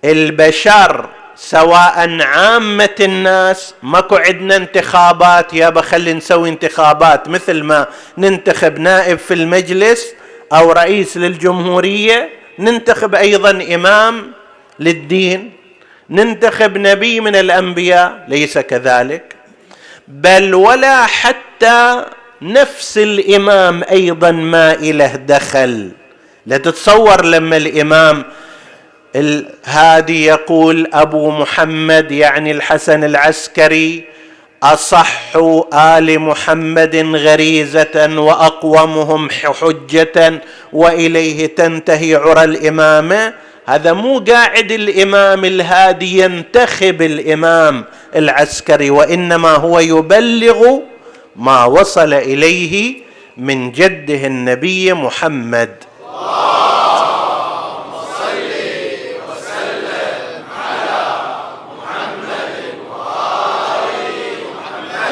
البشر 0.06 1.10
سواء 1.36 2.22
عامة 2.22 2.96
الناس 3.00 3.74
ماكو 3.84 4.16
عندنا 4.16 4.56
انتخابات 4.56 5.54
يابا 5.54 5.82
خلي 5.82 6.13
نسوي 6.13 6.50
انتخابات 6.50 7.28
مثل 7.28 7.63
ما 7.63 7.88
ننتخب 8.18 8.80
نائب 8.80 9.18
في 9.18 9.34
المجلس 9.34 10.13
أو 10.54 10.72
رئيس 10.72 11.18
للجمهورية 11.18 12.30
ننتخب 12.60 13.16
أيضا 13.16 13.52
إمام 13.76 14.32
للدين 14.80 15.52
ننتخب 16.10 16.78
نبي 16.78 17.20
من 17.20 17.36
الأنبياء 17.36 18.26
ليس 18.28 18.58
كذلك. 18.58 19.36
بل 20.08 20.54
ولا 20.54 21.06
حتى 21.06 22.06
نفس 22.43 22.97
الإمام 22.97 23.84
أيضا 23.91 24.32
ما 24.32 24.73
إله 24.73 25.15
دخل. 25.15 25.91
لا 26.45 26.58
تتصور 26.58 27.25
لما 27.25 27.58
الإمام 27.58 28.23
الهادي 29.15 30.25
يقول 30.25 30.89
أبو 30.93 31.32
محمد 31.32 32.12
يعني 32.12 32.51
الحسن 32.51 33.03
العسكري 33.03 34.03
أصح 34.63 35.36
آل 35.73 36.19
محمد 36.19 36.95
غريزة 37.15 38.19
وأقومهم 38.19 39.29
حجة 39.29 40.41
وإليه 40.73 41.45
تنتهي 41.45 42.15
عرى 42.15 42.43
الامامه 42.43 43.34
هذا 43.65 43.93
مو 43.93 44.19
قاعد 44.19 44.71
الإمام 44.71 45.45
الهادي 45.45 46.19
ينتخب 46.19 47.01
الإمام 47.01 47.86
العسكري 48.15 48.89
وإنما 48.89 49.51
هو 49.51 49.79
يبلغ 49.79 50.79
ما 51.36 51.65
وصل 51.65 52.13
إليه 52.13 52.96
من 53.38 53.72
جده 53.72 54.28
النبي 54.28 54.93
محمد. 54.93 55.76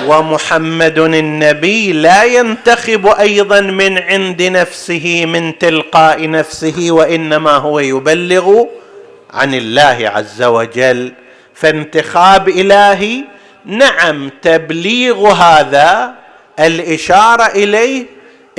ومحمد 0.07 0.99
النبي 0.99 1.93
لا 1.93 2.23
ينتخب 2.23 3.07
أيضا 3.07 3.61
من 3.61 3.97
عند 3.97 4.41
نفسه 4.41 5.25
من 5.25 5.57
تلقاء 5.57 6.29
نفسه 6.29 6.87
وإنما 6.89 7.51
هو 7.51 7.79
يبلغ 7.79 8.65
عن 9.33 9.53
الله 9.53 10.11
عز 10.15 10.43
وجل. 10.43 11.13
فانتخاب 11.53 12.49
إلهي 12.49 13.23
نعم 13.65 14.29
تبليغ 14.41 15.27
هذا 15.27 16.15
الإشارة 16.59 17.43
إليه 17.43 18.05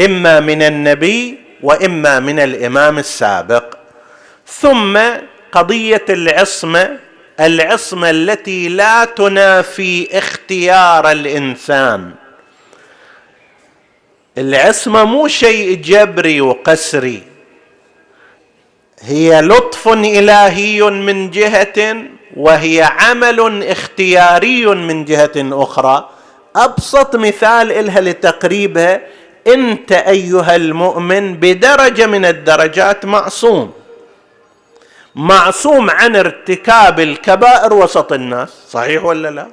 إما 0.01 0.41
من 0.41 0.62
النبي 0.62 1.38
وإما 1.62 2.21
من 2.21 2.38
الإمام 2.38 2.99
السابق. 2.99 3.75
ثم 4.47 4.99
قضية 5.53 6.05
العصمة 6.09 6.99
العصمة 7.41 8.11
التي 8.11 8.69
لا 8.69 9.05
تنافي 9.05 10.19
اختيار 10.19 11.11
الإنسان. 11.11 12.15
العصمة 14.38 15.05
مو 15.05 15.29
شيء 15.29 15.75
جبري 15.77 16.41
وقسري 16.41 17.23
هي 19.01 19.41
لطف 19.41 19.88
إلهي 19.88 20.83
من 20.83 21.31
جهة 21.31 22.05
وهي 22.37 22.83
عمل 22.83 23.64
اختياري 23.64 24.66
من 24.66 25.05
جهة 25.05 25.33
أخرى. 25.37 26.09
أبسط 26.57 27.16
مثال 27.16 27.73
إلها 27.73 28.01
لتقريبها 28.01 29.01
أنت 29.47 29.92
أيها 29.92 30.57
المؤمن 30.57 31.35
بدرجة 31.35 32.07
من 32.07 32.25
الدرجات 32.25 33.05
معصوم. 33.05 33.73
معصوم 35.14 35.90
عن 35.90 36.16
ارتكاب 36.16 37.01
الكبائر 37.01 37.75
وسط 37.75 38.12
الناس 38.12 38.49
صحيح 38.71 39.05
ولا 39.05 39.31
لا؟ 39.31 39.49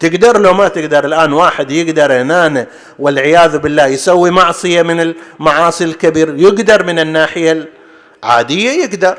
تقدر 0.00 0.40
لو 0.40 0.54
ما 0.54 0.68
تقدر 0.68 1.04
الآن 1.04 1.32
واحد 1.32 1.70
يقدر 1.70 2.10
ينان 2.10 2.66
والعياذ 2.98 3.58
بالله 3.58 3.86
يسوي 3.86 4.30
معصية 4.30 4.82
من 4.82 5.00
المعاصي 5.00 5.84
الكبير 5.84 6.34
يقدر 6.38 6.82
من 6.84 6.98
الناحية 6.98 7.68
العادية 8.24 8.70
يقدر. 8.70 9.18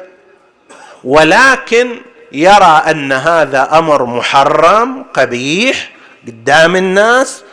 ولكن 1.03 1.95
يرى 2.33 2.83
أن 2.89 3.11
هذا 3.11 3.69
أمر 3.77 4.05
محرم 4.05 5.05
قبيح 5.13 5.91
قدام 6.27 6.75
الناس. 6.75 7.43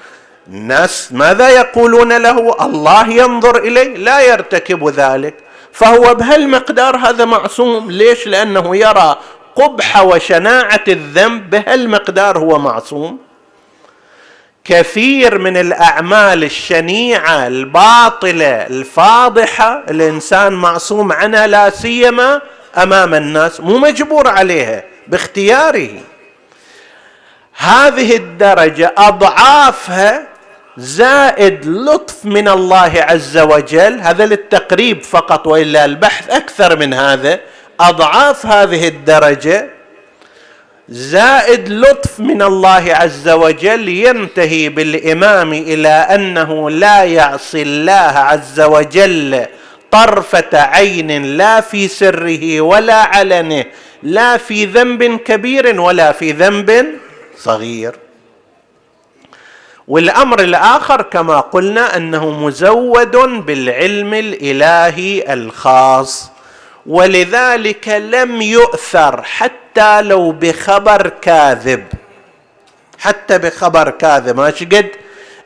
الناس 0.48 1.12
ماذا 1.12 1.48
يقولون 1.48 2.16
له؟ 2.16 2.56
الله 2.60 3.08
ينظر 3.08 3.58
إليه 3.58 3.96
لا 3.96 4.20
يرتكب 4.20 4.88
ذلك. 4.88 5.34
فهو 5.72 6.14
بهالمقدار 6.14 6.96
هذا 6.96 7.24
معصوم. 7.24 7.90
ليش؟ 7.90 8.26
لأنه 8.26 8.76
يرى 8.76 9.16
قبح 9.56 10.02
وشناعة 10.02 10.84
الذنب 10.88 11.50
بهالمقدار 11.50 12.38
هو 12.38 12.58
معصوم. 12.58 13.18
كثير 14.64 15.38
من 15.38 15.56
الأعمال 15.56 16.44
الشنيعة 16.44 17.46
الباطلة 17.46 18.66
الفاضحة 18.66 19.84
الإنسان 19.90 20.52
معصوم 20.52 21.12
عنها 21.12 21.46
لا 21.46 21.70
سيما 21.70 22.40
أمام 22.78 23.14
الناس 23.14 23.61
مو 23.61 23.78
مجبور 23.78 24.28
عليها 24.28 24.83
باختياره. 25.06 25.90
هذه 27.56 28.16
الدرجة 28.16 28.94
أضعافها 28.98 30.26
زائد 30.76 31.66
لطف 31.66 32.24
من 32.24 32.48
الله 32.48 32.92
عز 32.96 33.38
وجل. 33.38 34.00
هذا 34.00 34.26
للتقريب 34.26 35.02
فقط 35.02 35.46
وإلا 35.46 35.85
البحث 35.85 36.30
أكثر 36.30 36.78
من 36.78 36.94
هذا. 36.94 37.40
أضعاف 37.80 38.46
هذه 38.46 38.88
الدرجة 38.88 39.70
زائد 40.88 41.68
لطف 41.68 42.20
من 42.20 42.42
الله 42.42 42.85
عز 42.94 43.28
وجل 43.28 43.88
ينتهي 43.88 44.68
بالإمام 44.68 45.52
إلى 45.52 45.88
أنه 45.88 46.70
لا 46.70 47.04
يعصي 47.04 47.62
الله 47.62 47.92
عز 48.18 48.61
وجل. 48.61 49.46
طرفة 49.90 50.59
عين 50.59 51.37
لا 51.37 51.61
في 51.61 51.88
سره 51.88 52.61
ولا 52.61 52.94
علنه 52.94 53.64
لا 54.03 54.37
في 54.37 54.64
ذنب 54.64 55.05
كبير 55.05 55.81
ولا 55.81 56.12
في 56.12 56.33
ذنب 56.33 56.87
صغير. 57.38 57.94
والأمر 59.88 60.40
الآخر 60.40 61.03
كما 61.03 61.40
قلنا 61.40 61.96
أنه 61.96 62.31
مزود 62.31 63.16
بالعلم 63.16 64.14
الإلهي 64.14 65.33
الخاص 65.33 66.31
ولذلك 66.87 67.88
لم 67.88 68.42
يؤثر 68.42 69.22
حتى 69.22 70.03
لو 70.03 70.33
بخبر 70.33 71.09
كاذب. 71.09 71.87
حتى 72.98 73.38
بخبر 73.38 73.90
كاذب 73.90 74.37
ما 74.37 74.46
قد 74.46 74.87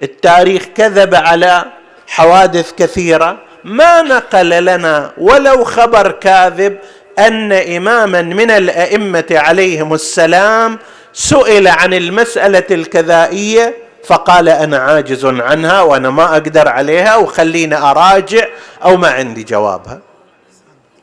التاريخ 0.03 0.65
كذب 0.65 1.15
على 1.15 1.65
حوادث 2.07 2.73
كثيرة 2.73 3.39
ما 3.65 4.03
نقل 4.03 4.65
لنا 4.65 5.13
ولو 5.19 5.65
خبر 5.65 6.11
كاذب 6.11 6.79
أن 7.19 7.53
إماما 7.53 8.23
من 8.23 8.51
الأئمة 8.51 9.27
عليهم 9.31 9.95
السلام 9.95 10.79
سئل 11.13 11.69
عن 11.69 11.95
المسألة 11.95 12.65
الكذائية 12.71 13.75
فقال 14.07 14.49
أنا 14.49 14.79
عاجز 14.79 15.25
عنها 15.27 15.83
وأنا 15.83 16.11
ما 16.11 16.25
أقدر 16.25 16.69
عليها 16.69 17.17
وخليني 17.17 17.77
أراجع 17.77 18.47
أو 18.85 18.97
ما 18.97 19.09
عندي 19.09 19.43
جوابها. 19.45 20.01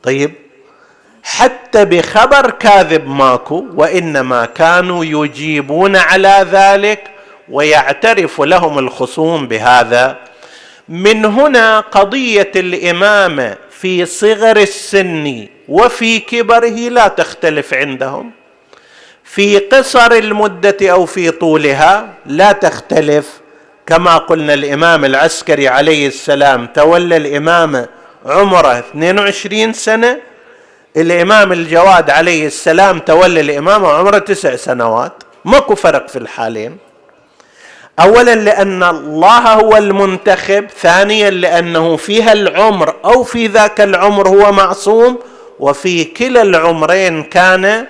طيب 0.02 0.32
حتى 1.22 1.84
بخبر 1.84 2.50
كاذب 2.50 3.08
ماكو 3.08 3.66
وإنما 3.74 4.44
كانوا 4.44 5.04
يجيبون 5.04 5.96
على 5.96 6.46
ذلك 6.52 7.10
ويعترف 7.48 8.40
لهم 8.40 8.78
الخصوم 8.78 9.48
بهذا 9.48 10.18
من 10.92 11.24
هنا 11.24 11.80
قضية 11.80 12.52
الامامه 12.56 13.56
في 13.70 14.06
صغر 14.06 14.56
السن 14.56 15.46
وفي 15.68 16.18
كبره 16.18 16.68
لا 16.68 17.08
تختلف 17.08 17.74
عندهم. 17.74 18.30
في 19.24 19.58
قصر 19.58 20.12
المدة 20.12 20.76
أو 20.82 21.06
في 21.06 21.30
طولها 21.30 22.14
لا 22.26 22.52
تختلف. 22.52 23.40
كما 23.86 24.16
قلنا 24.16 24.54
الإمام 24.54 25.04
العسكري 25.04 25.68
عليه 25.68 26.06
السلام 26.06 26.66
تولى 26.66 27.16
الامامه 27.16 27.88
عمره 28.26 28.78
22 28.78 29.72
سنة. 29.72 30.20
الإمام 30.96 31.52
الجواد 31.52 32.10
عليه 32.10 32.46
السلام 32.46 32.98
تولى 32.98 33.40
الامامه 33.40 33.88
عمره 33.88 34.18
تسع 34.18 34.56
سنوات. 34.56 35.22
ماكو 35.44 35.74
فرق 35.74 36.08
في 36.08 36.18
الحالين. 36.18 36.91
اولا 38.00 38.34
لأن 38.34 38.82
الله 38.82 39.52
هو 39.52 39.76
المنتخب 39.76 40.66
ثانيا 40.80 41.30
لأنه 41.30 41.96
في 41.96 42.22
هالعمر 42.22 42.94
أو 43.04 43.22
في 43.24 43.46
ذاك 43.46 43.80
العمر 43.80 44.28
هو 44.28 44.52
معصوم 44.52 45.18
وفي 45.60 46.04
كلا 46.04 46.42
العمرين 46.42 47.22
كان 47.22 47.86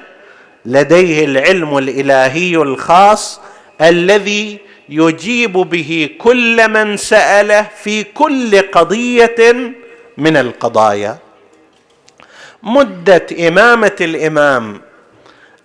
لديه 0.66 1.24
العلم 1.24 1.78
الإلهي 1.78 2.56
الخاص 2.56 3.40
الذي 3.80 4.58
يجيب 4.88 5.52
به 5.52 6.10
كل 6.18 6.68
من 6.68 6.96
سأله 6.96 7.66
في 7.82 8.04
كل 8.04 8.62
قضية 8.62 9.72
من 10.18 10.36
القضايا. 10.36 11.18
مدة 12.62 13.26
إمامة 13.48 13.96
الإمام 14.00 14.80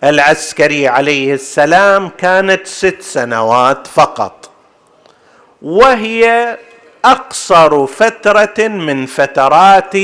العسكري 0.04 0.88
عليه 0.88 1.34
السلام 1.34 2.08
كانت 2.18 2.66
ست 2.66 3.02
سنوات 3.02 3.86
فقط. 3.86 4.50
وهي 5.62 6.56
أقصر 7.04 7.86
فترة 7.86 8.68
من 8.68 9.06
فترات 9.06 9.94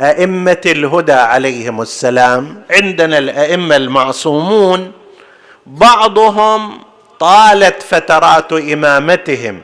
أئمة 0.00 0.60
الهدى 0.66 1.12
عليهم 1.12 1.82
السلام. 1.82 2.62
عندنا 2.70 3.18
الأئمة 3.18 3.76
المعصومون 3.76 4.92
بعضهم 5.66 6.80
طالت 7.20 7.82
فترات 7.82 8.52
إمامتهم 8.52 9.60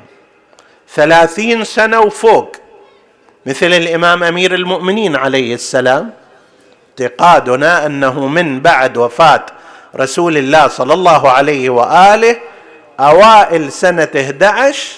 ثلاثين 0.94 1.64
سنة 1.64 2.00
وفوق 2.00 2.56
مثل 3.46 3.66
الإمام 3.66 4.22
أمير 4.22 4.54
المؤمنين 4.54 5.16
عليه 5.16 5.54
السلام. 5.54 6.12
اعتقادنا 7.00 7.86
أنه 7.86 8.26
من 8.26 8.60
بعد 8.60 8.96
وفاة 8.96 9.46
رسول 9.96 10.36
الله 10.38 10.68
صلى 10.68 10.94
الله 10.94 11.30
عليه 11.30 11.70
وآله 11.70 12.36
أوائل 13.00 13.72
سنة 13.72 14.08
11 14.16 14.92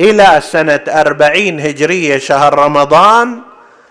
إلى 0.00 0.40
سنة 0.44 0.80
أربعين 0.88 1.60
هجرية 1.60 2.18
شهر 2.18 2.58
رمضان 2.58 3.40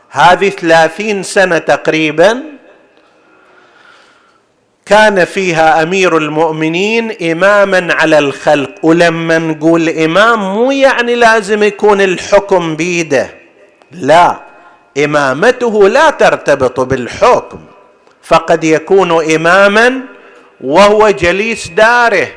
هذه 0.10 0.50
ثلاثين 0.50 1.24
سنة 1.24 1.58
تقريبا 1.58 2.44
كان 4.86 5.26
فيها 5.26 5.84
أمير 5.84 6.18
المؤمنين 6.18 7.32
اماما 7.32 7.94
على 7.94 8.18
الخلق. 8.20 8.70
ولما 8.84 9.38
نقول 9.38 9.90
إمام 9.90 10.54
مو 10.56 10.72
يعني 10.72 11.16
لازم 11.16 11.64
يكون 11.64 12.02
الحكم 12.02 12.76
بيده 12.76 13.30
لا. 13.92 14.53
إمامته 14.98 15.90
لا 15.90 16.10
ترتبط 16.10 16.80
بالحكم 16.80 17.60
فقد 18.24 18.64
يكون 18.64 19.34
إماما 19.34 20.00
وهو 20.62 21.10
جليس 21.10 21.68
داره 21.68 22.28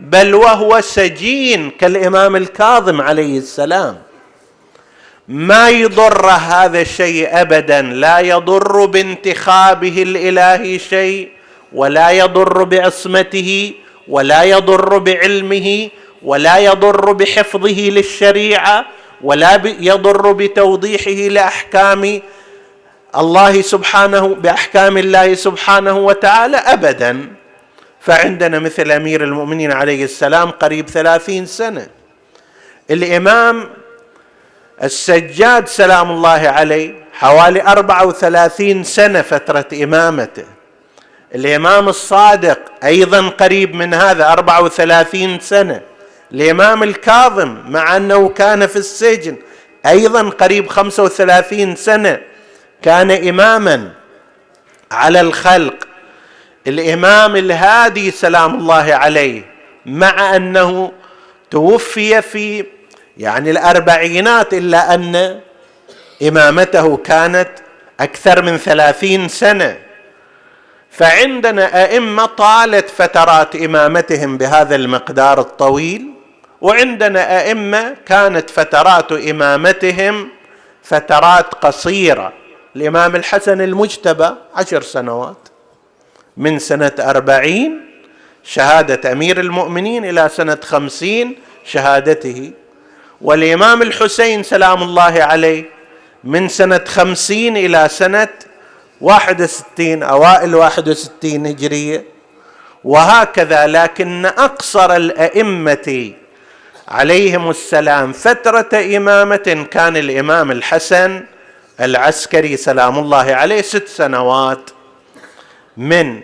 بل 0.00 0.34
وهو 0.34 0.80
سجين 0.80 1.70
كالإمام 1.70 2.36
الكاظم 2.36 3.00
عليه 3.00 3.38
السلام. 3.38 3.98
ما 5.28 5.68
يضر 5.68 6.26
هذا 6.26 6.80
الشيء 6.80 7.40
ابدا 7.40 7.82
لا 7.82 8.18
يضر 8.18 8.84
بانتخابه 8.84 10.02
الإلهي 10.02 10.78
شيء 10.78 11.28
ولا 11.72 12.10
يضر 12.10 12.64
بعصمته 12.64 13.72
ولا 14.08 14.42
يضر 14.42 14.98
بعلمه 14.98 15.88
ولا 16.22 16.58
يضر 16.58 17.12
بحفظه 17.12 17.80
للشريعة 17.90 18.86
ولا 19.22 19.60
يضر 19.64 20.32
بتوضيحه 20.32 21.10
لأحكام 21.10 22.20
الله 23.16 23.62
سبحانه 23.62 24.26
بأحكام 24.34 24.98
الله 24.98 25.34
سبحانه 25.34 25.98
وتعالى 25.98 26.56
ابدا. 26.56 27.26
فعندنا 28.00 28.58
مثل 28.58 28.90
أمير 28.90 29.24
المؤمنين 29.24 29.72
عليه 29.72 30.04
السلام 30.04 30.50
قريب 30.50 30.88
ثلاثين 30.88 31.46
سنة. 31.46 31.86
الإمام 32.90 33.68
السجاد 34.82 35.68
سلام 35.68 36.10
الله 36.10 36.48
عليه 36.48 36.94
حوالي 37.12 37.62
أربعة 37.62 38.06
وثلاثين 38.06 38.84
سنة 38.84 39.22
فترة 39.22 39.66
إمامته. 39.72 40.44
الإمام 41.34 41.88
الصادق 41.88 42.58
أيضا 42.84 43.28
قريب 43.28 43.74
من 43.74 43.94
هذا 43.94 44.32
أربعة 44.32 44.62
وثلاثين 44.62 45.40
سنة. 45.40 45.80
الإمام 46.32 46.82
الكاظم 46.82 47.56
مع 47.66 47.96
أنه 47.96 48.28
كان 48.28 48.66
في 48.66 48.76
السجن 48.76 49.36
أيضا 49.86 50.28
قريب 50.28 50.68
خمسة 50.68 51.02
وثلاثين 51.02 51.76
سنة 51.76 52.20
كان 52.82 53.10
إماما 53.10 53.92
على 54.90 55.20
الخلق. 55.20 55.74
الإمام 56.66 57.36
الهادي 57.36 58.10
سلام 58.10 58.54
الله 58.54 58.94
عليه 58.94 59.42
مع 59.86 60.36
أنه 60.36 60.92
توفي 61.50 62.22
في 62.22 62.64
يعني 63.16 63.50
الأربعينات 63.50 64.54
إلا 64.54 64.94
أن 64.94 65.40
إمامته 66.28 66.96
كانت 66.96 67.50
أكثر 68.00 68.42
من 68.42 68.56
ثلاثين 68.56 69.28
سنة. 69.28 69.78
فعندنا 70.90 71.84
أئمة 71.84 72.26
طالت 72.26 72.90
فترات 72.90 73.56
إمامتهم 73.56 74.38
بهذا 74.38 74.74
المقدار 74.74 75.40
الطويل. 75.40 76.17
وعندنا 76.60 77.40
أئمة 77.40 77.96
كانت 78.06 78.50
فترات 78.50 79.12
إمامتهم 79.12 80.28
فترات 80.82 81.54
قصيرة. 81.54 82.32
الإمام 82.76 83.16
الحسن 83.16 83.60
المجتبى 83.60 84.30
عشر 84.54 84.82
سنوات. 84.82 85.48
من 86.36 86.58
سنة 86.58 86.92
أربعين 87.00 87.80
شهادة 88.44 89.12
أمير 89.12 89.40
المؤمنين 89.40 90.04
إلى 90.04 90.28
سنة 90.28 90.58
خمسين 90.64 91.36
شهادته. 91.64 92.52
والإمام 93.20 93.82
الحسين 93.82 94.42
سلام 94.42 94.82
الله 94.82 95.22
عليه 95.22 95.64
من 96.24 96.48
سنة 96.48 96.84
خمسين 96.86 97.56
إلى 97.56 97.88
سنة 97.88 98.28
واحد 99.00 99.42
وستين 99.42 100.02
أوائل 100.02 100.54
واحد 100.54 100.88
وستين 100.88 101.46
هجرية. 101.46 102.04
وهكذا 102.84 103.66
لكن 103.66 104.26
أقصر 104.26 104.96
الأئمة 104.96 106.14
عليهم 106.88 107.50
السلام. 107.50 108.12
فترة 108.12 108.96
إمامة 108.96 109.66
كان 109.70 109.96
الإمام 109.96 110.50
الحسن 110.50 111.24
العسكري 111.80 112.56
سلام 112.56 112.98
الله 112.98 113.34
عليه 113.34 113.62
ست 113.62 113.88
سنوات 113.88 114.70
من 115.76 116.20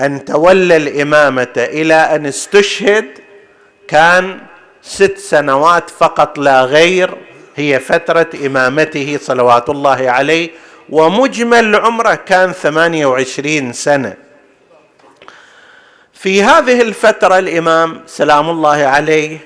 أن 0.00 0.24
تولى 0.24 0.76
الإمامة 0.76 1.52
إلى 1.56 1.94
أن 1.94 2.26
استشهد 2.26 3.04
كان 3.88 4.38
ست 4.82 5.18
سنوات 5.18 5.90
فقط 5.90 6.38
لا 6.38 6.62
غير 6.64 7.16
هي 7.56 7.80
فترة 7.80 8.30
إمامته 8.46 9.18
صلوات 9.22 9.70
الله 9.70 10.10
عليه 10.10 10.50
ومجمل 10.90 11.76
عمره 11.76 12.14
كان 12.14 12.52
ثمانية 12.52 13.06
وعشرين 13.06 13.72
سنة. 13.72 14.14
في 16.14 16.42
هذه 16.42 16.80
الفترة 16.82 17.38
الإمام 17.38 18.00
سلام 18.06 18.50
الله 18.50 18.76
عليه 18.76 19.38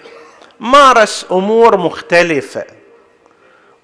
مارس 0.61 1.27
أمور 1.33 1.77
مختلفة 1.77 2.64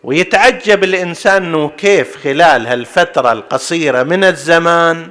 ويتعجب 0.03 0.85
الإنسان 0.85 1.45
أنه 1.45 1.69
كيف 1.79 2.17
خلال 2.25 2.67
هالفترة 2.67 3.33
القصيرة 3.33 4.03
من 4.03 4.25
الزمان 4.25 5.09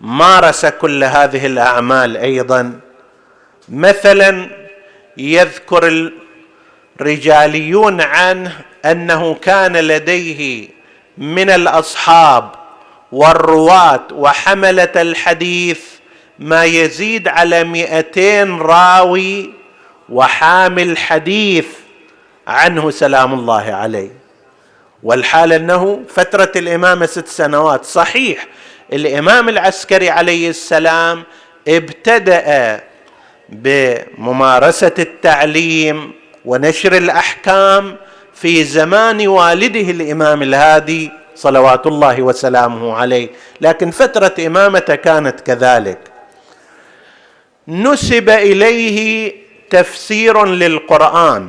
مارس 0.00 0.66
كل 0.66 1.04
هذه 1.04 1.46
الأعمال 1.46 2.16
أيضا. 2.16 2.80
مثلا 3.68 4.48
يذكر 5.16 6.10
الرجاليون 7.00 8.00
عنه 8.00 8.60
أنه 8.84 9.34
كان 9.34 9.76
لديه 9.76 10.68
من 11.18 11.50
الأصحاب 11.50 12.50
والرواة 13.12 14.06
وحملة 14.12 14.92
الحديث 14.96 15.80
ما 16.38 16.64
يزيد 16.64 17.28
على 17.28 17.64
مئتين 17.64 18.58
راوي 18.58 19.50
وحامل 20.08 20.98
حديث 20.98 21.66
عنه 22.46 22.90
سلام 22.90 23.34
الله 23.34 23.62
عليه. 23.62 24.10
والحال 25.02 25.52
أنه 25.52 26.00
فترة 26.08 26.52
الامامه 26.56 27.06
ست 27.06 27.28
سنوات 27.28 27.84
صحيح 27.84 28.46
الإمام 28.92 29.48
العسكري 29.48 30.10
عليه 30.10 30.50
السلام 30.50 31.22
ابتدأ 31.68 32.80
بممارسة 33.48 34.94
التعليم 34.98 36.12
ونشر 36.44 36.96
الأحكام 36.96 37.96
في 38.34 38.64
زمان 38.64 39.28
والده 39.28 39.90
الإمام 39.90 40.42
الهادي 40.42 41.10
صلوات 41.34 41.86
الله 41.86 42.22
وسلامه 42.22 42.94
عليه. 42.94 43.28
لكن 43.60 43.90
فترة 43.90 44.34
إمامته 44.46 44.94
كانت 44.94 45.40
كذلك. 45.40 45.98
نسب 47.68 48.28
إليه 48.30 49.32
تفسير 49.74 50.44
للقرآن 50.44 51.48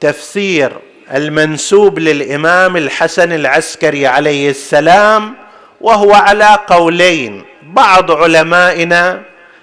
تفسير 0.00 0.72
المنسوب 1.14 1.98
للإمام 1.98 2.76
الحسن 2.76 3.32
العسكري 3.32 4.06
عليه 4.06 4.50
السلام 4.50 5.34
وهو 5.80 6.12
على 6.12 6.58
قولين. 6.66 7.44
بعض 7.62 8.10
علمائنا 8.10 9.22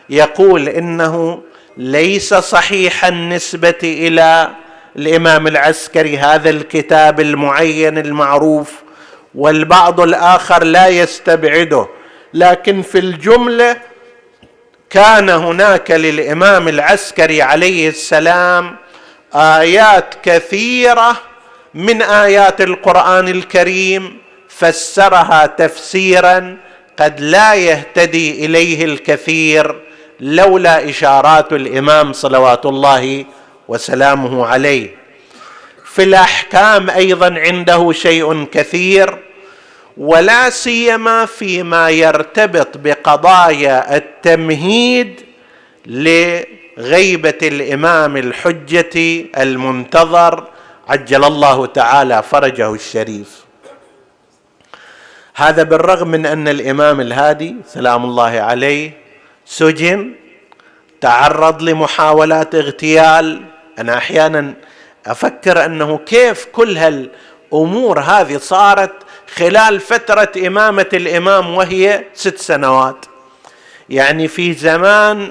يقول 0.09 0.69
إنه 0.69 1.41
ليس 1.77 2.33
صحيح 2.33 3.05
النسبة 3.05 3.79
إلى 3.83 4.49
الإمام 4.95 5.47
العسكري 5.47 6.17
هذا 6.17 6.49
الكتاب 6.49 7.19
المعين 7.19 7.97
المعروف 7.97 8.71
والبعض 9.35 9.99
الآخر 9.99 10.63
لا 10.63 10.87
يستبعده. 10.87 11.87
لكن 12.33 12.81
في 12.81 12.99
الجملة 12.99 13.77
كان 14.95 15.29
هناك 15.29 15.91
للإمام 15.91 16.67
العسكري 16.67 17.41
عليه 17.41 17.89
السلام 17.89 18.75
آيات 19.35 20.15
كثيرة 20.23 21.17
من 21.73 22.01
آيات 22.01 22.61
القرآن 22.61 23.27
الكريم 23.27 24.17
فسرها 24.49 25.45
تفسيرا 25.45 26.57
قد 26.99 27.19
لا 27.19 27.53
يهتدي 27.53 28.45
إليه 28.45 28.85
الكثير 28.85 29.81
لولا 30.19 30.89
إشارات 30.89 31.53
الإمام 31.53 32.13
صلوات 32.13 32.65
الله 32.65 33.25
وسلامه 33.67 34.47
عليه. 34.47 34.95
في 35.85 36.03
الأحكام 36.03 36.89
أيضا 36.89 37.35
عنده 37.39 37.91
شيء 37.91 38.45
كثير 38.45 39.24
ولا 39.97 40.49
سيما 40.49 41.25
فيما 41.25 41.89
يرتبط 41.89 42.77
بقضايا 42.77 43.97
التمهيد 43.97 45.21
لغيبة 45.85 47.37
الإمام 47.43 48.17
الحجة 48.17 49.25
المنتظر 49.37 50.47
عجل 50.89 51.23
الله 51.23 51.65
تعالى 51.65 52.23
فرجه 52.23 52.73
الشريف. 52.73 53.45
هذا 55.35 55.63
بالرغم 55.63 56.07
من 56.07 56.25
أن 56.25 56.47
الإمام 56.47 57.01
الهادي 57.01 57.55
سلام 57.67 58.05
الله 58.05 58.39
عليه 58.41 58.91
سجن 59.45 60.11
تعرض 61.01 61.61
لمحاولات 61.61 62.55
اغتيال. 62.55 63.45
أنا 63.79 63.97
أحيانا 63.97 64.53
أفكر 65.07 65.65
أنه 65.65 65.97
كيف 65.97 66.45
كل 66.45 66.77
هالأمور 66.77 67.99
هذه 67.99 68.37
صارت 68.37 69.04
خلال 69.37 69.79
فترة 69.79 70.31
إمامة 70.47 70.85
الإمام 70.93 71.55
وهي 71.55 72.03
ست 72.13 72.37
سنوات. 72.37 73.05
يعني 73.89 74.27
في 74.27 74.53
زمان 74.53 75.29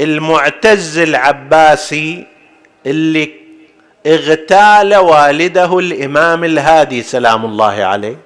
المعتز 0.00 0.98
العباسي 0.98 2.26
اللي 2.86 3.30
اغتال 4.06 4.96
والده 4.96 5.78
الإمام 5.78 6.44
الهادي 6.44 7.02
سلام 7.02 7.44
الله 7.44 7.84
عليه. 7.84 8.16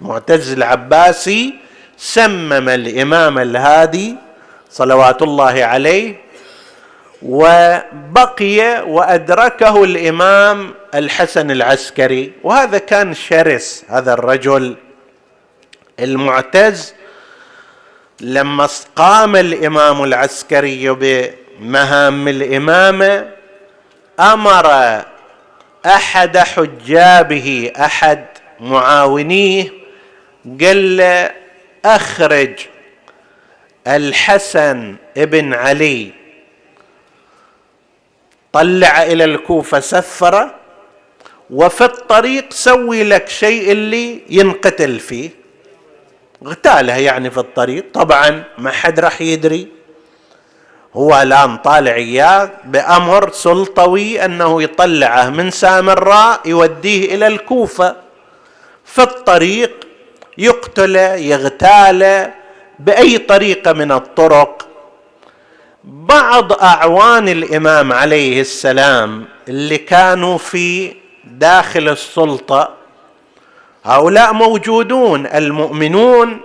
معتز 0.00 0.52
العباسي 0.52 1.54
سمم 1.96 2.68
الإمام 2.68 3.38
الهادي 3.38 4.14
صلوات 4.70 5.22
الله 5.22 5.64
عليه 5.64 6.14
وبقي 7.22 8.84
وأدركه 8.86 9.84
الإمام 9.84 10.74
الحسن 10.94 11.50
العسكري 11.50 12.32
وهذا 12.42 12.78
كان 12.78 13.14
شرس 13.14 13.84
هذا 13.88 14.12
الرجل 14.12 14.76
المعتز. 16.00 16.94
لما 18.20 18.68
قام 18.96 19.36
الإمام 19.36 20.04
العسكري 20.04 20.90
بمهام 20.90 22.28
الإمامة 22.28 23.30
أمر 24.20 24.70
أحد 25.86 26.38
حجابه 26.38 27.72
أحد 27.80 28.24
معاونيه 28.60 29.72
قال 30.60 30.96
له 30.96 31.30
أخرج 31.84 32.54
الحسن 33.86 34.96
ابن 35.16 35.54
علي 35.54 36.12
طلع 38.52 39.02
إلى 39.02 39.24
الكوفة 39.24 39.80
سفرة 39.80 40.54
وفي 41.50 41.84
الطريق 41.84 42.52
سوي 42.52 43.04
لك 43.04 43.28
شيء 43.28 43.72
اللي 43.72 44.20
ينقتل 44.30 44.98
فيه. 45.00 45.30
اغتاله 46.46 46.96
يعني 46.96 47.30
في 47.30 47.38
الطريق. 47.38 47.84
طبعا 47.94 48.44
ما 48.58 48.70
حد 48.70 49.00
راح 49.00 49.20
يدري. 49.20 49.68
هو 50.94 51.22
الآن 51.22 51.56
طالع 51.56 51.94
إياه 51.94 52.50
بأمر 52.64 53.32
سلطوي 53.32 54.24
أنه 54.24 54.62
يطلعه 54.62 55.30
من 55.30 55.50
سامراء 55.50 56.40
يوديه 56.46 57.14
إلى 57.14 57.26
الكوفة. 57.26 57.96
في 58.84 59.02
الطريق 59.02 59.86
يقتل 60.38 60.96
يغتال 60.96 62.30
بأي 62.78 63.18
طريقة 63.18 63.72
من 63.72 63.92
الطرق. 63.92 64.66
بعض 65.84 66.52
أعوان 66.52 67.28
الإمام 67.28 67.92
عليه 67.92 68.40
السلام 68.40 69.24
اللي 69.48 69.78
كانوا 69.78 70.38
في 70.38 70.92
داخل 71.40 71.88
السلطة 71.88 72.74
هؤلاء 73.84 74.32
موجودون 74.32 75.26
المؤمنون 75.26 76.40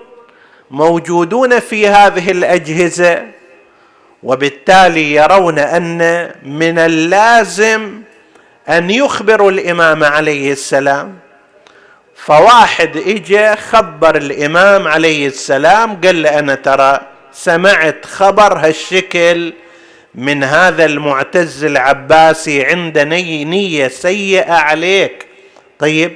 موجودون 0.72 1.60
في 1.60 1.88
هذه 1.88 2.32
الأجهزة 2.32 3.26
وبالتالي 4.24 5.14
يرون 5.16 5.60
أن 5.60 6.32
من 6.44 6.80
اللازم 6.80 8.02
أن 8.70 8.90
يخبروا 8.90 9.52
الإمام 9.52 10.04
عليه 10.04 10.52
السلام. 10.52 11.18
فواحد 12.16 12.98
اجى 12.98 13.56
خبر 13.56 14.16
الإمام 14.16 14.88
عليه 14.88 15.28
السلام 15.28 16.02
قال 16.02 16.24
له 16.24 16.40
أنا 16.40 16.56
ترى 16.56 17.00
سمعت 17.34 18.06
خبر 18.06 18.58
هالشكل 18.58 19.54
من 20.16 20.44
هذا 20.44 20.86
المعتز 20.86 21.64
العباسي 21.64 22.66
عند 22.66 23.00
نية 23.00 23.88
سيئة 23.88 24.54
عليك. 24.54 25.26
طيب 25.80 26.14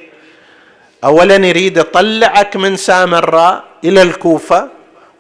اولا 1.03 1.35
يريد 1.35 1.77
يطلعك 1.77 2.55
من 2.55 2.75
سامراء 2.75 3.63
إلى 3.83 4.01
الكوفة 4.01 4.67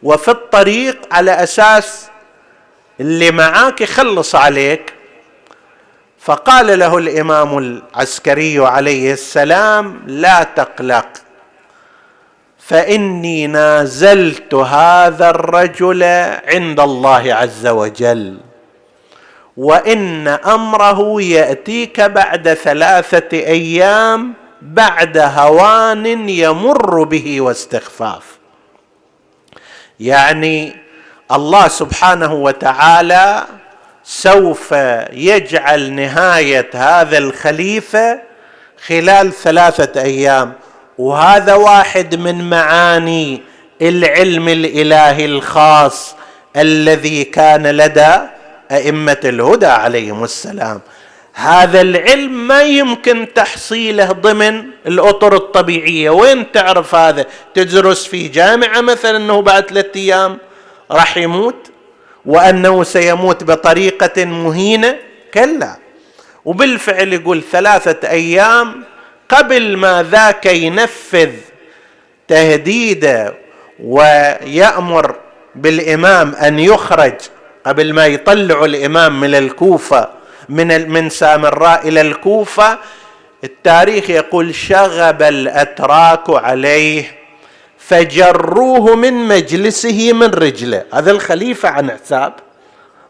وفي 0.03 0.31
الطريق 0.31 0.97
على 1.11 1.31
أساس 1.31 2.09
اللي 2.99 3.31
معاك 3.31 3.81
يخلص 3.81 4.35
عليك. 4.35 4.93
فقال 6.19 6.79
له 6.79 6.97
الإمام 6.97 7.57
العسكري 7.57 8.65
عليه 8.65 9.13
السلام 9.13 10.01
لا 10.07 10.43
تقلق 10.43 11.07
فإني 12.59 13.47
نازلت 13.47 14.53
هذا 14.53 15.29
الرجل 15.29 16.03
عند 16.47 16.79
الله 16.79 17.33
عز 17.33 17.67
وجل. 17.67 18.37
وإن 19.59 20.27
أمره 20.27 21.21
يأتيك 21.21 22.01
بعد 22.01 22.53
ثلاثة 22.53 23.37
أيام 23.37 24.33
بعد 24.61 25.17
هوان 25.17 26.29
يمر 26.29 27.03
به 27.03 27.41
واستخفاف. 27.41 28.23
يعني 29.99 30.75
الله 31.31 31.67
سبحانه 31.67 32.33
وتعالى 32.33 33.45
سوف 34.03 34.71
يجعل 35.11 35.91
نهاية 35.93 36.69
هذا 36.73 37.17
الخليفة 37.17 38.21
خلال 38.87 39.33
ثلاثة 39.33 40.01
أيام. 40.01 40.53
وهذا 40.97 41.53
واحد 41.53 42.15
من 42.15 42.49
معاني 42.49 43.41
العلم 43.81 44.49
الإلهي 44.49 45.25
الخاص 45.25 46.15
الذي 46.55 47.23
كان 47.23 47.67
لدى 47.67 48.38
أئمة 48.71 49.17
الهدى 49.23 49.65
عليهم 49.65 50.23
السلام. 50.23 50.81
هذا 51.33 51.81
العلم 51.81 52.47
ما 52.47 52.61
يمكن 52.61 53.27
تحصيله 53.35 54.11
ضمن 54.11 54.63
الأطر 54.87 55.35
الطبيعية. 55.35 56.09
وين 56.09 56.51
تعرف 56.51 56.95
هذا؟ 56.95 57.25
تدرس 57.53 58.05
في 58.05 58.27
جامعة 58.27 58.81
مثلا 58.81 59.17
إنه 59.17 59.41
بعد 59.41 59.63
ثلاثة 59.63 59.91
أيام 59.95 60.37
راح 60.91 61.17
يموت 61.17 61.71
وأنه 62.25 62.83
سيموت 62.83 63.43
بطريقة 63.43 64.25
مهينة؟ 64.25 64.95
كلا. 65.33 65.77
وبالفعل 66.45 67.13
يقول 67.13 67.43
ثلاثة 67.51 68.09
أيام 68.09 68.83
قبل 69.29 69.77
ما 69.77 70.03
ذاك 70.11 70.45
ينفذ 70.45 71.31
تهديده 72.27 73.33
ويأمر 73.83 75.15
بالإمام 75.55 76.35
أن 76.35 76.59
يخرج 76.59 77.13
قبل 77.69 77.93
ما 77.93 78.05
يطلعوا 78.05 78.65
الإمام 78.65 79.19
من 79.19 79.35
الكوفة 79.35 80.09
من 80.49 80.89
من 80.91 81.09
سامراء 81.09 81.87
إلى 81.87 82.01
الكوفة 82.01 82.77
التاريخ 83.43 84.09
يقول 84.09 84.55
شغب 84.55 85.21
الأتراك 85.21 86.29
عليه 86.29 87.11
فجروه 87.77 88.95
من 88.95 89.13
مجلسه 89.13 90.13
من 90.13 90.27
رجله. 90.27 90.83
هذا 90.93 91.11
الخليفة 91.11 91.69
عن 91.69 91.91
حساب 91.91 92.33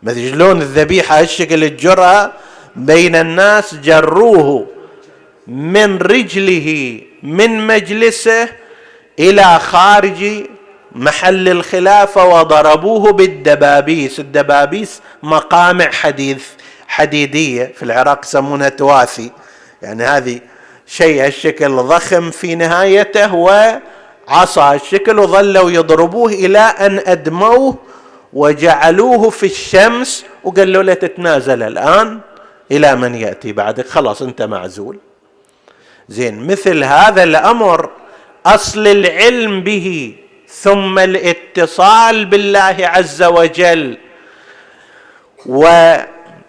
شلون 0.07 0.61
الذبيحة 0.61 1.19
هالشكل 1.19 1.63
الجرأة 1.63 2.31
بين 2.75 3.15
الناس 3.15 3.75
جروه 3.75 4.67
من 5.47 5.97
رجله 5.97 7.01
من 7.23 7.67
مجلسه 7.67 8.49
إلى 9.19 9.59
خارج 9.59 10.43
محل 10.99 11.49
الخلافة 11.49 12.25
وضربوه 12.25 13.12
بالدبابيس. 13.12 14.19
الدبابيس 14.19 15.01
مقامع 15.23 15.91
حديث 15.91 16.43
حديدية 16.88 17.73
في 17.75 17.83
العراق 17.83 18.25
يسمونها 18.25 18.69
تواثي 18.69 19.31
يعني 19.81 20.03
هذه 20.03 20.39
شيء 20.88 21.25
هالشكل 21.25 21.75
ضخم 21.75 22.31
في 22.31 22.55
نهايته 22.55 23.35
و 23.35 23.79
عصا 24.27 24.73
الشكل 24.75 25.19
وظلوا 25.19 25.71
يضربوه 25.71 26.31
إلى 26.31 26.59
أن 26.59 27.01
أدموه 27.05 27.77
وجعلوه 28.33 29.29
في 29.29 29.45
الشمس 29.45 30.25
وقالوا 30.43 30.83
له 30.83 30.93
تتنازل 30.93 31.63
الآن 31.63 32.19
إلى 32.71 32.95
من 32.95 33.15
يأتي 33.15 33.52
بعدك. 33.52 33.87
خلاص 33.87 34.21
أنت 34.21 34.41
معزول. 34.41 34.97
زين 36.10 36.47
مثل 36.47 36.83
هذا 36.83 37.23
الأمر 37.23 37.89
أصل 38.45 38.87
العلم 38.87 39.63
به 39.63 40.15
ثم 40.50 41.00
الاتصال 41.00 42.25
بالله 42.25 42.75
عز 42.79 43.23
وجل. 43.23 43.97
و 45.45 45.93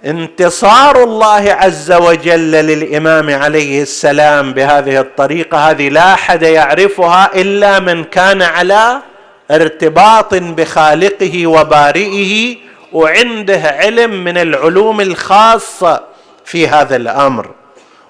انتصار 0.04 1.02
الله 1.04 1.52
عز 1.52 1.92
وجل 1.92 2.50
للإمام 2.50 3.30
عليه 3.30 3.82
السلام 3.82 4.52
بهذه 4.52 5.00
الطريقة 5.00 5.70
هذه 5.70 5.88
لا 5.88 6.14
أحد 6.14 6.42
يعرفها 6.42 7.30
إلا 7.34 7.78
من 7.80 8.04
كان 8.04 8.42
على 8.42 9.02
ارتباط 9.50 10.34
بخالقه 10.34 11.46
وبارئه 11.46 12.56
وعنده 12.92 13.60
علم 13.60 14.24
من 14.24 14.38
العلوم 14.38 15.00
الخاصة 15.00 16.00
في 16.44 16.68
هذا 16.68 16.96
الأمر. 16.96 17.50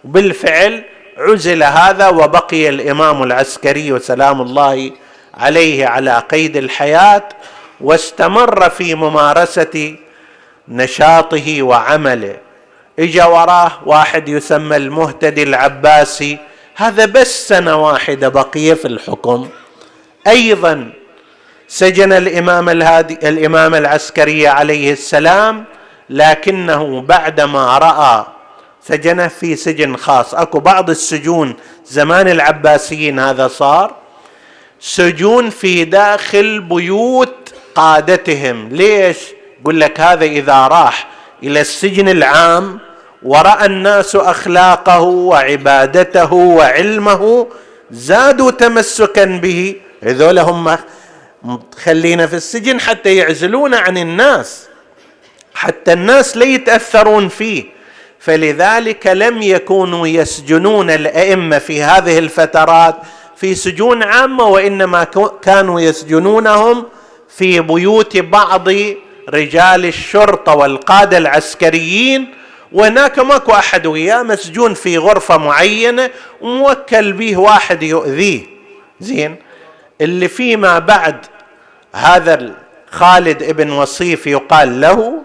وبالفعل 0.05 0.85
عزل 1.19 1.63
هذا 1.63 2.09
وبقي 2.09 2.69
الإمام 2.69 3.23
العسكري 3.23 3.93
وسلام 3.93 4.41
الله 4.41 4.91
عليه 5.41 5.87
على 5.87 6.23
قيد 6.31 6.57
الحياة 6.57 7.29
واستمر 7.81 8.71
في 8.71 8.95
ممارسة 8.95 9.97
نشاطه 10.69 11.63
وعمله. 11.63 12.37
إجا 12.99 13.25
وراه 13.25 13.73
واحد 13.87 14.29
يسمى 14.29 14.77
المهتدي 14.77 15.43
العباسي. 15.43 16.39
هذا 16.77 17.07
بس 17.07 17.49
سنة 17.49 17.77
واحدة 17.77 18.29
بقيه 18.29 18.75
في 18.75 18.89
الحكم. 18.89 19.49
أيضا 20.27 20.93
سجن 21.69 22.13
الإمام 22.13 22.69
الهادي 22.69 23.29
الإمام 23.29 23.75
العسكري 23.75 24.49
عليه 24.49 24.93
السلام 24.93 25.65
لكنه 26.11 27.01
بعدما 27.01 27.79
رأى 27.79 28.27
سجنه 28.83 29.29
في 29.29 29.57
سجن 29.57 29.97
خاص. 29.97 30.35
أكو 30.35 30.61
بعض 30.61 30.91
السجون 30.91 31.55
زمان 31.87 32.29
العباسيين 32.29 33.19
هذا 33.19 33.49
صار. 33.49 34.00
سجون 34.81 35.51
في 35.51 35.85
داخل 35.85 36.61
بيوت 36.61 37.55
قادتهم. 37.75 38.69
ليش؟ 38.73 39.17
يقول 39.61 39.81
لك 39.81 40.01
هذا 40.01 40.25
إذا 40.25 40.67
راح 40.67 41.09
إلى 41.43 41.61
السجن 41.61 42.09
العام 42.09 42.79
ورأى 43.23 43.67
الناس 43.67 44.17
أخلاقه 44.17 45.01
وعبادته 45.01 46.33
وعلمه 46.33 47.47
زادوا 47.91 48.51
تمسكا 48.51 49.25
به. 49.25 49.75
هذول 50.03 50.39
هم 50.39 50.77
خلينا 51.79 52.27
في 52.27 52.37
السجن 52.37 52.81
حتى 52.81 53.17
يعزلون 53.17 53.75
عن 53.75 53.99
الناس 53.99 54.69
حتى 55.55 55.93
الناس 55.93 56.37
لا 56.37 56.45
يتأثرون 56.45 57.29
فيه. 57.29 57.65
فلذلك 58.19 59.07
لم 59.07 59.43
يكونوا 59.43 60.07
يسجنون 60.07 60.91
الأئمة 60.91 61.59
في 61.59 61.83
هذه 61.83 62.19
الفترات 62.19 62.97
في 63.41 63.55
سجون 63.55 64.03
عامة 64.03 64.45
وإنما 64.45 65.05
كانوا 65.43 65.81
يسجنونهم 65.81 66.87
في 67.29 67.61
بيوت 67.61 68.17
بعض 68.17 68.69
رجال 69.29 69.85
الشرطة 69.85 70.55
والقادة 70.55 71.19
العسكريين. 71.19 72.35
وهناك 72.73 73.19
ماكو 73.19 73.53
أحد 73.53 73.87
وياه 73.87 74.23
مسجون 74.23 74.75
في 74.75 74.99
غرفة 74.99 75.37
معينة 75.37 76.11
وموكل 76.41 77.13
به 77.13 77.37
واحد 77.37 77.83
يؤذيه. 77.83 78.47
زين. 79.01 79.37
اللي 80.01 80.29
فيما 80.29 80.79
بعد 80.79 81.27
هذا 81.95 82.55
خالد 82.91 83.43
ابن 83.43 83.71
وصيف 83.71 84.27
يقال 84.27 84.81
له 84.81 85.23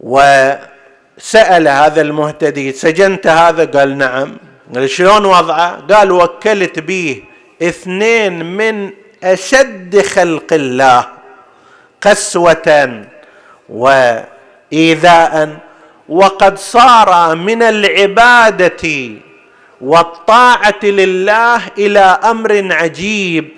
وسأل 0.00 1.68
هذا 1.68 2.00
المهتدي 2.00 2.72
سجنت 2.72 3.26
هذا؟ 3.26 3.64
قال 3.78 3.98
نعم. 3.98 4.36
شلون 4.86 5.24
وضعه؟ 5.24 5.80
قال 5.90 6.12
وكلت 6.12 6.78
به 6.78 7.22
اثنين 7.62 8.44
من 8.44 8.90
أشد 9.24 10.02
خلق 10.02 10.52
الله 10.52 11.06
قسوة 12.02 13.02
وإيذاء 13.68 15.58
وقد 16.08 16.58
صار 16.58 17.36
من 17.36 17.62
العبادة 17.62 19.10
والطاعة 19.80 20.82
لله 20.84 21.60
إلى 21.78 22.18
أمر 22.24 22.72
عجيب. 22.72 23.48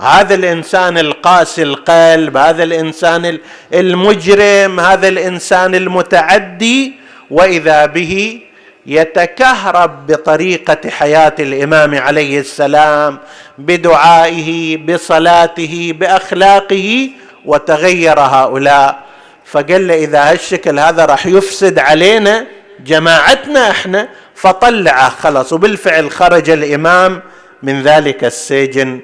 هذا 0.00 0.34
الإنسان 0.34 0.98
القاسي 0.98 1.62
القلب 1.62 2.36
هذا 2.36 2.62
الإنسان 2.62 3.38
المجرم 3.74 4.80
هذا 4.80 5.08
الإنسان 5.08 5.74
المتعدي 5.74 6.92
وإذا 7.30 7.86
به 7.86 8.40
يتكهرب 8.88 10.06
بطريقة 10.06 10.90
حياة 10.90 11.34
الإمام 11.40 11.94
عليه 11.94 12.40
السلام 12.40 13.18
بدعائه 13.58 14.76
بصلاته 14.76 15.94
بأخلاقه 16.00 17.10
وتغير 17.44 18.20
هؤلاء. 18.20 18.98
فقال 19.44 19.88
له 19.88 19.94
إذا 19.94 20.30
هالشكل 20.30 20.78
هذا 20.78 21.04
راح 21.04 21.26
يفسد 21.26 21.78
علينا 21.78 22.46
جماعتنا 22.86 23.70
إحنا 23.70 24.08
فطلعه. 24.34 25.08
خلص 25.08 25.52
وبالفعل 25.52 26.10
خرج 26.10 26.50
الإمام 26.50 27.22
من 27.62 27.82
ذلك 27.82 28.24
السجن. 28.24 29.00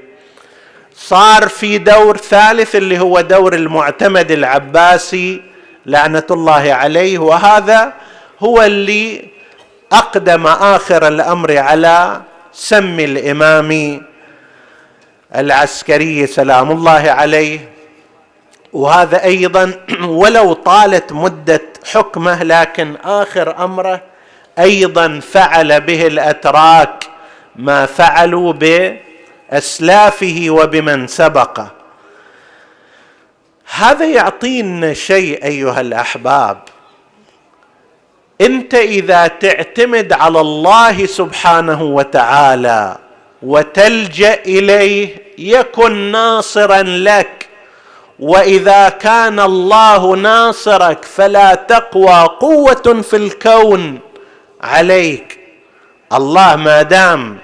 صار 0.96 1.48
في 1.48 1.78
دور 1.78 2.16
ثالث 2.16 2.76
اللي 2.76 2.98
هو 2.98 3.20
دور 3.20 3.54
المعتمد 3.54 4.30
العباسي 4.30 5.42
لعنة 5.86 6.26
الله 6.30 6.74
عليه. 6.74 7.18
وهذا 7.18 7.92
هو 8.40 8.62
اللي 8.62 9.33
أقدم 9.94 10.46
آخر 10.46 11.08
الأمر 11.08 11.58
على 11.58 12.20
سم 12.52 13.00
الإمام 13.00 14.02
العسكري 15.34 16.26
سلام 16.26 16.70
الله 16.70 17.10
عليه. 17.10 17.68
وهذا 18.72 19.24
أيضا 19.24 19.72
ولو 20.20 20.52
طالت 20.52 21.12
مدة 21.12 21.62
حكمه 21.92 22.42
لكن 22.42 22.96
آخر 23.04 23.64
أمره 23.64 24.00
أيضا 24.58 25.20
فعل 25.20 25.80
به 25.80 26.06
الأتراك 26.06 27.04
ما 27.56 27.86
فعلوا 27.86 28.52
بأسلافه 28.52 30.46
وبمن 30.48 31.06
سبقه. 31.06 31.70
هذا 33.74 34.06
يعطينا 34.06 34.94
شيء 34.94 35.44
أيها 35.44 35.80
الأحباب. 35.80 36.73
انت 38.40 38.74
اذا 38.74 39.26
تعتمد 39.26 40.12
على 40.12 40.40
الله 40.40 41.06
سبحانه 41.06 41.82
وتعالى 41.82 42.96
وتلجأ 43.42 44.34
إليه 44.34 45.08
يكن 45.38 45.92
ناصرا 45.92 46.82
لك. 46.82 47.48
وإذا 48.18 48.88
كان 48.88 49.40
الله 49.40 50.16
ناصرك 50.16 51.04
فلا 51.04 51.54
تقوى 51.54 52.22
قوة 52.40 53.02
في 53.02 53.16
الكون 53.16 53.98
عليك. 54.60 55.38
الله 56.12 56.56
ما 56.56 56.82
دام 56.82 57.38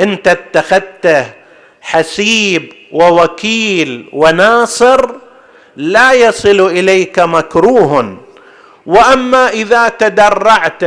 انت 0.00 0.28
اتخذته 0.28 1.26
حسيب 1.80 2.72
ووكيل 2.92 4.08
وناصر 4.12 5.10
لا 5.76 6.12
يصل 6.12 6.60
إليك 6.60 7.18
مكروه. 7.18 8.25
وأما 8.86 9.48
إذا 9.48 9.88
تدرعت 9.88 10.82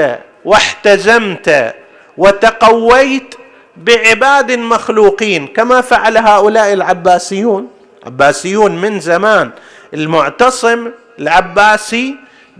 واحتزمت 0.45 1.75
وتقويت 2.17 3.35
بعباد 3.77 4.51
مخلوقين 4.51 5.47
كما 5.47 5.81
فعل 5.81 6.17
هؤلاء 6.17 6.73
العباسيون. 6.73 7.67
عباسيون 8.05 8.71
من 8.81 8.99
زمان 8.99 9.51
المعتصم 9.93 10.91
العباسي 11.19 12.15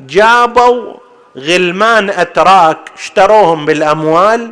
جابوا 0.07 0.93
غلمان 1.37 2.09
أتراك 2.09 2.77
اشتروهم 2.97 3.65
بالأموال 3.65 4.51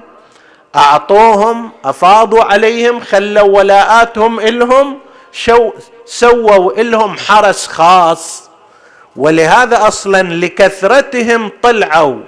أعطوهم 0.76 1.72
أفاضوا 1.86 2.44
عليهم 2.44 3.00
خلوا 3.00 3.58
ولاءاتهم 3.58 4.40
إلهم 4.40 5.00
شو 5.32 5.72
سووا 6.06 6.82
إلهم 6.82 7.18
حرس 7.18 7.68
خاص. 7.68 8.47
ولهذا 9.18 9.88
أصلا 9.88 10.24
لكثرتهم 10.24 11.52
طلعوا 11.64 12.20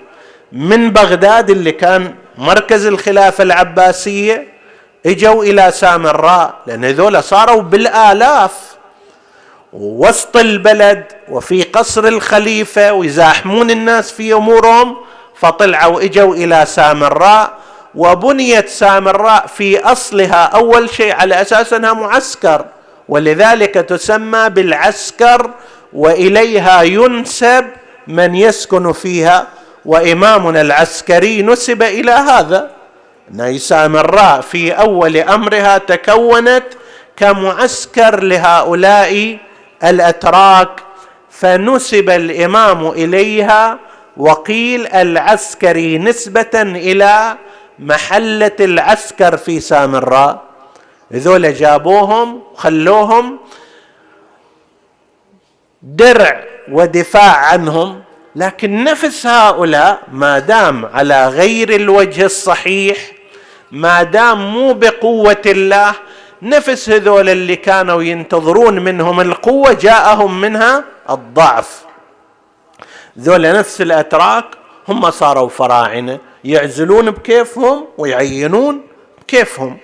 من 0.51 0.89
بغداد 0.91 1.49
اللي 1.49 1.71
كان 1.71 2.15
مركز 2.37 2.85
الخلافة 2.85 3.41
العباسية 3.43 4.47
إجوا 5.05 5.43
إلى 5.43 5.71
سامراء 5.71 6.53
لأن 6.67 6.85
هذول 6.85 7.23
صاروا 7.23 7.61
بالآلاف. 7.61 8.51
وسط 9.73 10.37
البلد 10.37 11.03
وفي 11.29 11.63
قصر 11.63 12.07
الخليفة 12.07 12.93
ويزاحمون 12.93 13.71
الناس 13.71 14.11
في 14.11 14.33
أمورهم 14.33 14.97
فطلعوا 15.35 16.01
إجوا 16.01 16.35
إلى 16.35 16.65
سامراء. 16.65 17.53
وبنيت 17.95 18.69
سامراء 18.69 19.47
في 19.47 19.79
أصلها 19.79 20.43
أول 20.45 20.89
شيء 20.89 21.13
على 21.13 21.41
أساس 21.41 21.73
أنها 21.73 21.93
معسكر 21.93 22.65
ولذلك 23.09 23.73
تسمى 23.73 24.49
بالعسكر 24.49 25.49
وإليها 25.93 26.81
ينسب 26.83 27.65
من 28.07 28.35
يسكن 28.35 28.91
فيها 28.91 29.47
وإمامنا 29.85 30.61
العسكري 30.61 31.41
نسب 31.41 31.83
إلى 31.83 32.11
هذا. 32.11 32.71
ان 33.33 33.57
سامراء 33.57 34.41
في 34.41 34.71
أول 34.71 35.17
أمرها 35.17 35.77
تكونت 35.77 36.63
كمعسكر 37.17 38.23
لهؤلاء 38.23 39.37
الأتراك 39.83 40.69
فنسب 41.29 42.09
الإمام 42.09 42.87
إليها 42.87 43.79
وقيل 44.17 44.87
العسكري 44.87 45.97
نسبة 45.97 46.49
إلى 46.55 47.35
محلة 47.79 48.51
العسكر 48.59 49.37
في 49.37 49.59
سامراء. 49.59 50.41
هذول 51.11 51.53
جابوهم 51.53 52.41
خلوهم 52.55 53.39
درع 55.83 56.43
ودفاع 56.71 57.35
عنهم 57.35 58.01
لكن 58.35 58.83
نفس 58.83 59.27
هؤلاء 59.27 60.01
ما 60.11 60.39
دام 60.39 60.85
على 60.85 61.27
غير 61.27 61.75
الوجه 61.75 62.25
الصحيح 62.25 62.97
ما 63.71 64.03
دام 64.03 64.53
مو 64.53 64.73
بقوة 64.73 65.41
الله 65.45 65.93
نفس 66.41 66.89
هذول 66.89 67.29
اللي 67.29 67.55
كانوا 67.55 68.03
ينتظرون 68.03 68.79
منهم 68.79 69.21
القوة 69.21 69.73
جاءهم 69.73 70.41
منها 70.41 70.83
الضعف. 71.09 71.85
ذولا 73.19 73.59
نفس 73.59 73.81
الأتراك 73.81 74.45
هم 74.87 75.11
صاروا 75.11 75.49
فراعنة 75.49 76.19
يعزلون 76.43 77.11
بكيفهم 77.11 77.85
ويعينون 77.97 78.81
بكيفهم. 79.21 79.77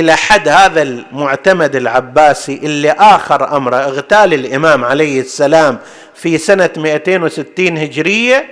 إلى 0.00 0.16
حد 0.16 0.48
هذا 0.48 0.82
المعتمد 0.82 1.76
العباسي 1.76 2.60
اللي 2.62 2.90
آخر 2.90 3.56
امره 3.56 3.76
اغتال 3.76 4.34
الإمام 4.34 4.84
عليه 4.84 5.20
السلام 5.20 5.78
في 6.14 6.38
سنة 6.38 6.70
260 6.76 7.78
هجرية 7.78 8.48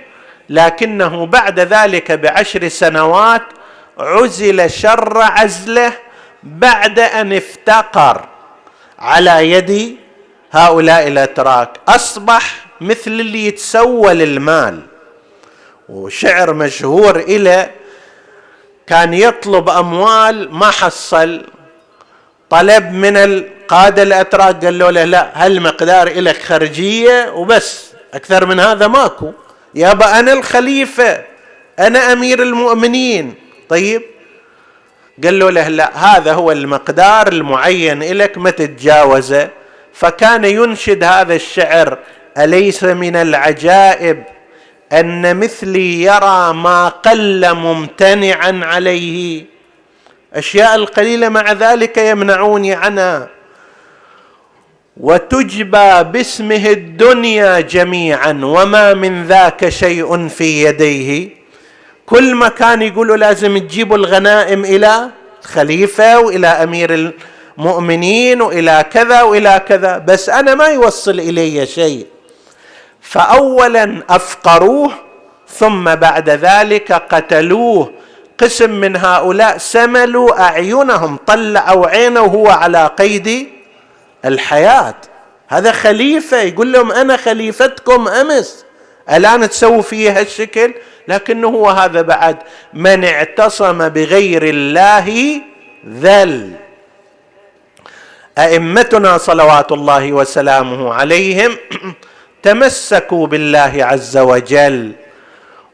لكنه 0.49 1.25
بعد 1.25 1.59
ذلك 1.59 2.11
بعشر 2.11 2.67
سنوات 2.67 3.41
عزل 3.99 4.69
شر 4.69 5.17
عزله 5.21 5.93
بعد 6.43 6.99
أن 6.99 7.33
افتقر 7.33 8.25
على 8.99 9.51
يد 9.51 9.97
هؤلاء 10.51 11.07
الأتراك. 11.07 11.69
أصبح 11.87 12.65
مثل 12.81 13.11
اللي 13.11 13.47
يتسول 13.47 14.21
المال 14.21 14.79
وشعر 15.89 16.53
مشهور 16.53 17.19
إلى 17.19 17.69
كان 18.87 19.13
يطلب 19.13 19.69
أموال 19.69 20.53
ما 20.53 20.71
حصل. 20.71 21.41
طلب 22.49 22.91
من 22.91 23.17
القادة 23.17 24.03
الأتراك 24.03 24.65
قال 24.65 24.79
له 24.79 24.89
لا 24.89 25.45
هالمقدار 25.45 26.07
إلك 26.07 26.41
خرجية 26.41 27.31
وبس 27.31 27.91
أكثر 28.13 28.45
من 28.45 28.59
هذا 28.59 28.87
ماكو. 28.87 29.31
يابا 29.75 30.19
أنا 30.19 30.33
الخليفة 30.33 31.23
أنا 31.79 32.13
أمير 32.13 32.43
المؤمنين. 32.43 33.35
طيب. 33.69 34.01
قال 35.23 35.39
له 35.39 35.49
لا 35.49 35.97
هذا 35.97 36.33
هو 36.33 36.51
المقدار 36.51 37.27
المعين 37.27 38.03
لك 38.03 38.37
ما 38.37 38.49
تتجاوزه. 38.49 39.49
فكان 39.93 40.45
ينشد 40.45 41.03
هذا 41.03 41.35
الشعر 41.35 41.97
أليس 42.37 42.83
من 42.83 43.15
العجائب 43.15 44.23
أن 44.99 45.37
مثلي 45.37 46.01
يرى 46.03 46.53
ما 46.53 46.87
قل 46.87 47.53
ممتنعا 47.53 48.61
عليه. 48.63 49.45
أشياء 50.33 50.75
القليلة 50.75 51.29
مع 51.29 51.51
ذلك 51.51 51.97
يمنعوني 51.97 52.73
عنها. 52.73 53.29
وتجبى 54.97 56.03
باسمه 56.03 56.65
الدنيا 56.69 57.59
جميعا 57.59 58.39
وما 58.43 58.93
من 58.93 59.25
ذاك 59.25 59.69
شيء 59.69 60.27
في 60.27 60.63
يديه. 60.63 61.29
كل 62.05 62.35
مكان 62.35 62.81
يقولوا 62.81 63.17
لازم 63.17 63.57
تجيبوا 63.57 63.97
الغنائم 63.97 64.65
إلى 64.65 65.09
الخليفه 65.41 66.19
وإلى 66.19 66.47
أمير 66.47 67.13
المؤمنين 67.57 68.41
وإلى 68.41 68.85
كذا 68.91 69.21
وإلى 69.21 69.61
كذا 69.67 69.97
بس 69.97 70.29
أنا 70.29 70.55
ما 70.55 70.67
يوصل 70.67 71.19
إلي 71.19 71.65
شيء. 71.65 72.05
فاولا 73.03 74.03
أفقروه 74.09 74.91
ثم 75.47 75.95
بعد 75.95 76.29
ذلك 76.29 76.91
قتلوه. 76.91 77.91
قسم 78.37 78.69
من 78.69 78.95
هؤلاء 78.95 79.57
سملوا 79.57 80.41
أعينهم 80.41 81.17
طلعوا 81.27 81.87
عينه 81.87 82.21
وهو 82.21 82.47
على 82.47 82.91
قيد 82.97 83.49
الحياة. 84.25 84.95
هذا 85.47 85.71
خليفة 85.71 86.41
يقول 86.41 86.73
لهم 86.73 86.91
أنا 86.91 87.17
خليفتكم 87.17 88.07
أمس. 88.07 88.65
الان 89.11 89.49
تسووا 89.49 89.81
فيه 89.81 90.19
هالشكل؟ 90.19 90.73
لكنه 91.07 91.47
هو 91.47 91.69
هذا 91.69 92.01
بعد. 92.01 92.37
من 92.73 93.05
اعتصم 93.05 93.89
بغير 93.89 94.43
الله 94.43 95.41
ذل. 95.89 96.51
أئمتنا 98.37 99.17
صلوات 99.17 99.71
الله 99.71 100.13
وسلامه 100.13 100.93
عليهم. 100.93 101.57
تمسكوا 102.43 103.27
بالله 103.27 103.73
عز 103.79 104.17
وجل. 104.17 104.91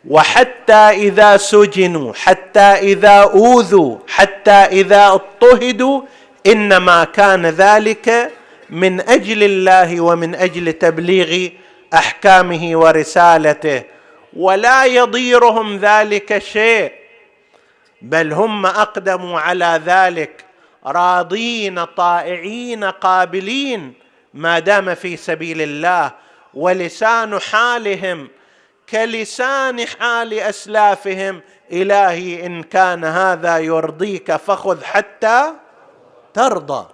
وحتى 0.08 0.74
إذا 0.74 1.38
سجنوا 1.38 2.14
حتى 2.14 2.60
إذا 2.60 3.10
أوذوا 3.10 3.98
حتى 4.08 4.52
إذا 4.52 5.08
اضطهدوا 5.08 6.02
إنما 6.48 7.04
كان 7.04 7.46
ذلك 7.46 8.32
من 8.70 9.02
أجل 9.02 9.44
الله 9.44 10.02
ومن 10.02 10.36
أجل 10.36 10.74
تبليغ 10.74 11.50
أحكامه 11.94 12.78
ورسالته. 12.78 13.84
ولا 14.34 14.86
يضيرهم 14.86 15.78
ذلك 15.78 16.38
شيء. 16.38 16.92
بل 18.02 18.34
هم 18.34 18.66
اقدموا 18.66 19.40
على 19.40 19.82
ذلك. 19.86 20.46
راضين 20.86 21.86
طائعين 21.86 22.84
قابلين 22.84 23.94
ما 24.34 24.60
دام 24.60 24.96
في 24.96 25.18
سبيل 25.18 25.62
الله. 25.62 26.29
ولسان 26.54 27.40
حالهم 27.40 28.30
كلسان 28.90 29.88
حال 29.88 30.34
أسلافهم. 30.34 31.42
إلهي 31.72 32.46
إن 32.46 32.64
كان 32.64 33.06
هذا 33.06 33.58
يرضيك 33.58 34.36
فخذ 34.36 34.84
حتى 34.84 35.54
ترضى. 36.34 36.88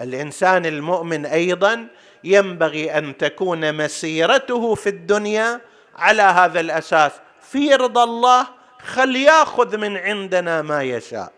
الإنسان 0.00 0.66
المؤمن 0.66 1.26
أيضا 1.26 1.88
ينبغي 2.24 2.98
أن 2.98 3.16
تكون 3.16 3.74
مسيرته 3.74 4.74
في 4.74 4.88
الدنيا 4.88 5.60
على 5.96 6.22
هذا 6.22 6.60
الأساس. 6.60 7.12
في 7.40 7.74
رضا 7.74 8.04
الله 8.04 8.46
خل 8.86 9.16
ياخذ 9.16 9.76
من 9.76 9.96
عندنا 9.96 10.62
ما 10.62 10.82
يشاء. 10.82 11.35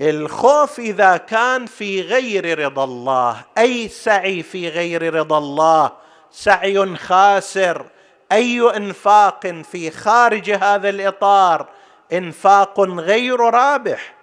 الخوف 0.00 0.78
إذا 0.78 1.16
كان 1.16 1.66
في 1.66 2.02
غير 2.02 2.58
رضا 2.58 2.84
الله 2.84 3.44
أي 3.58 3.88
سعي 3.88 4.42
في 4.42 4.68
غير 4.68 5.14
رضا 5.14 5.38
الله 5.38 5.92
سعي 6.30 6.96
خاسر 6.96 7.86
أي 8.32 8.76
إنفاق 8.76 9.46
في 9.46 9.90
خارج 9.90 10.50
هذا 10.50 10.88
الإطار 10.88 11.68
إنفاق 12.12 12.80
غير 12.80 13.40
رابح. 13.40 14.14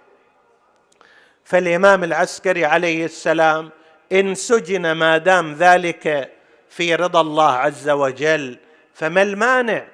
فالإمام 1.44 2.04
العسكري 2.04 2.64
عليه 2.64 3.04
السلام 3.04 3.70
إن 4.12 4.34
سجن 4.34 4.92
ما 4.92 5.18
دام 5.18 5.52
ذلك 5.52 6.32
في 6.68 6.94
رضا 6.94 7.20
الله 7.20 7.52
عز 7.52 7.88
وجل 7.90 8.58
فما 8.94 9.22
المانع؟ 9.22 9.84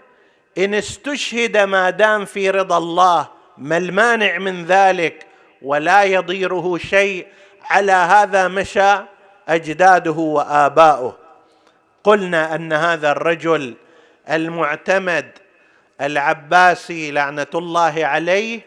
إن 0.59 0.75
استشهد 0.75 1.57
ما 1.57 1.91
دام 1.91 2.25
في 2.25 2.51
رضا 2.51 2.79
الله 2.79 3.29
ما 3.59 3.77
المانع 3.77 4.39
من 4.39 4.65
ذلك؟ 4.65 5.30
ولا 5.63 6.03
يضيره 6.03 6.79
شيء 6.79 7.27
على 7.65 7.93
هذا 7.93 8.49
مشى 8.49 8.93
أجداده 9.49 10.13
وآباؤه. 10.13 11.17
قلنا 12.05 12.55
أن 12.55 12.73
هذا 12.73 13.13
الرجل 13.13 13.75
المعتمد 14.31 15.31
العباسي 16.01 17.11
لعنة 17.11 17.47
الله 17.55 18.07
عليه 18.07 18.61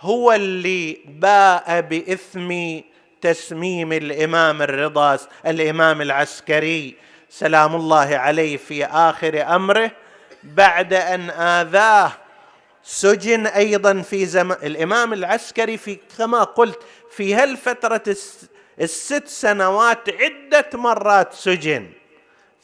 هو 0.00 0.32
اللي 0.32 0.98
باء 1.06 1.80
بإثم 1.80 2.80
تسميم 3.20 3.92
الإمام 3.92 4.62
الرضا 4.62 5.18
الإمام 5.46 6.00
العسكري. 6.00 6.94
سلام 7.30 7.74
الله 7.74 8.16
عليه 8.16 8.56
في 8.56 8.84
آخر 8.84 9.54
أمره 9.56 9.90
بعد 10.44 10.94
أن 10.94 11.30
آذاه 11.30 12.12
سجن 12.90 13.46
أيضا 13.46 14.02
في 14.02 14.26
زمن 14.26 14.56
الإمام 14.62 15.12
العسكري 15.12 15.76
في 15.76 15.98
كما 16.18 16.44
قلت 16.44 16.78
في 17.10 17.34
هالفترة 17.34 18.02
الست 18.80 19.28
سنوات 19.28 19.98
عدة 20.08 20.68
مرات 20.74 21.32
سجن. 21.32 21.90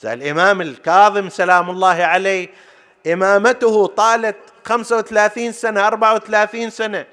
الإمام 0.05 0.61
الكاظم 0.61 1.29
سلام 1.29 1.70
الله 1.70 2.05
عليه 2.05 2.49
إمامته 3.07 3.87
طالت 3.87 4.37
35 4.64 5.53
سنة 5.53 5.87
34 5.87 6.70
سنة 6.70 7.07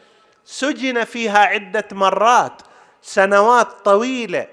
سجن 0.45 1.03
فيها 1.03 1.39
عدة 1.39 1.87
مرات 1.91 2.61
سنوات 3.01 3.67
طويلة. 3.85 4.47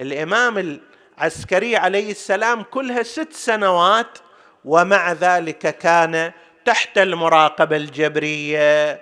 الإمام 0.00 0.78
العسكري 1.18 1.76
عليه 1.76 2.10
السلام 2.10 2.62
كلها 2.62 3.02
ست 3.02 3.32
سنوات 3.32 4.18
ومع 4.64 5.12
ذلك 5.12 5.78
كان 5.78 6.32
تحت 6.64 6.98
المراقبة 6.98 7.76
الجبرية. 7.76 9.00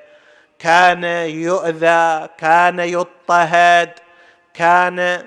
كان 0.62 1.04
يؤذى 1.28 2.28
كان 2.38 2.78
يضطهد 2.80 3.90
كان 4.54 5.26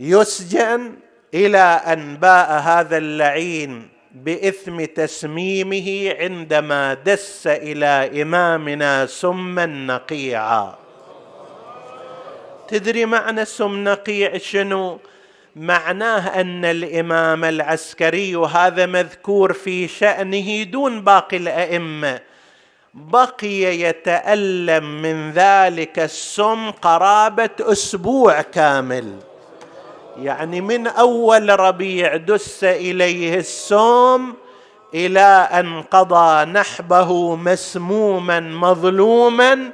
يسجن 0.00 0.94
إلى 1.34 1.58
أن 1.58 2.16
باء 2.16 2.50
هذا 2.60 2.96
اللعين 2.96 3.88
بإثم 4.14 4.84
تسميمه 4.84 6.14
عندما 6.18 6.94
دس 6.94 7.46
إلى 7.46 8.22
إمامنا 8.22 9.06
سما 9.06 9.66
نقيعا 9.66 10.78
تدري 12.68 13.06
معنى 13.06 13.44
سم 13.44 13.84
نقيع 13.88 14.38
شنو؟ 14.38 15.00
معناه 15.56 16.40
أن 16.40 16.64
الإمام 16.64 17.44
العسكري 17.44 18.36
هذا 18.36 18.86
مذكور 18.86 19.52
في 19.52 19.88
شأنه 19.88 20.62
دون 20.62 21.00
باقي 21.00 21.36
الأئمة 21.36 22.20
بقي 22.94 23.80
يتألم 23.80 25.02
من 25.02 25.30
ذلك 25.30 25.98
السم 25.98 26.70
قرابه 26.70 27.50
أسبوع 27.60 28.42
كامل. 28.42 29.18
يعني 30.22 30.60
من 30.60 30.86
أول 30.86 31.60
ربيع 31.60 32.16
دس 32.16 32.64
إليه 32.64 33.38
السوم 33.38 34.34
إلى 34.94 35.48
أن 35.52 35.82
قضى 35.82 36.44
نحبه 36.44 37.36
مسموما 37.36 38.40
مظلوما 38.40 39.70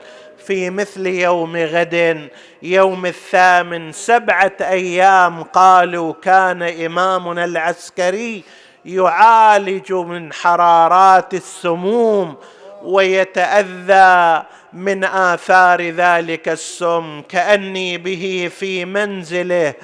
في 0.50 0.70
مثل 0.70 1.06
يوم 1.06 1.56
غد. 1.56 2.28
يوم 2.62 3.06
الثامن 3.06 3.92
سبعة 3.92 4.52
أيام 4.60 5.42
قالوا 5.42 6.12
كان 6.22 6.62
إمامنا 6.62 7.44
العسكري 7.44 8.44
يعالج 8.84 9.92
من 9.92 10.32
حرارات 10.32 11.34
السموم 11.34 12.36
ويتأذى 12.82 14.42
من 14.72 15.04
آثار 15.04 15.90
ذلك 15.90 16.48
السم 16.48 17.22
كأني 17.28 17.98
به 17.98 18.50
في 18.58 18.84
منزله 18.84 19.74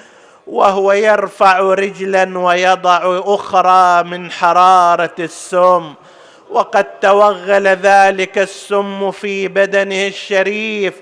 وهو 0.47 0.93
يرفع 0.93 1.59
رجلا 1.61 2.39
ويضع 2.39 3.21
أخرى 3.25 4.03
من 4.03 4.31
حرارة 4.31 5.14
السم. 5.19 5.95
وقد 6.57 6.84
توغل 7.00 7.66
ذلك 7.68 8.38
السم 8.38 9.11
في 9.11 9.48
بدنه 9.48 10.07
الشريف 10.07 10.94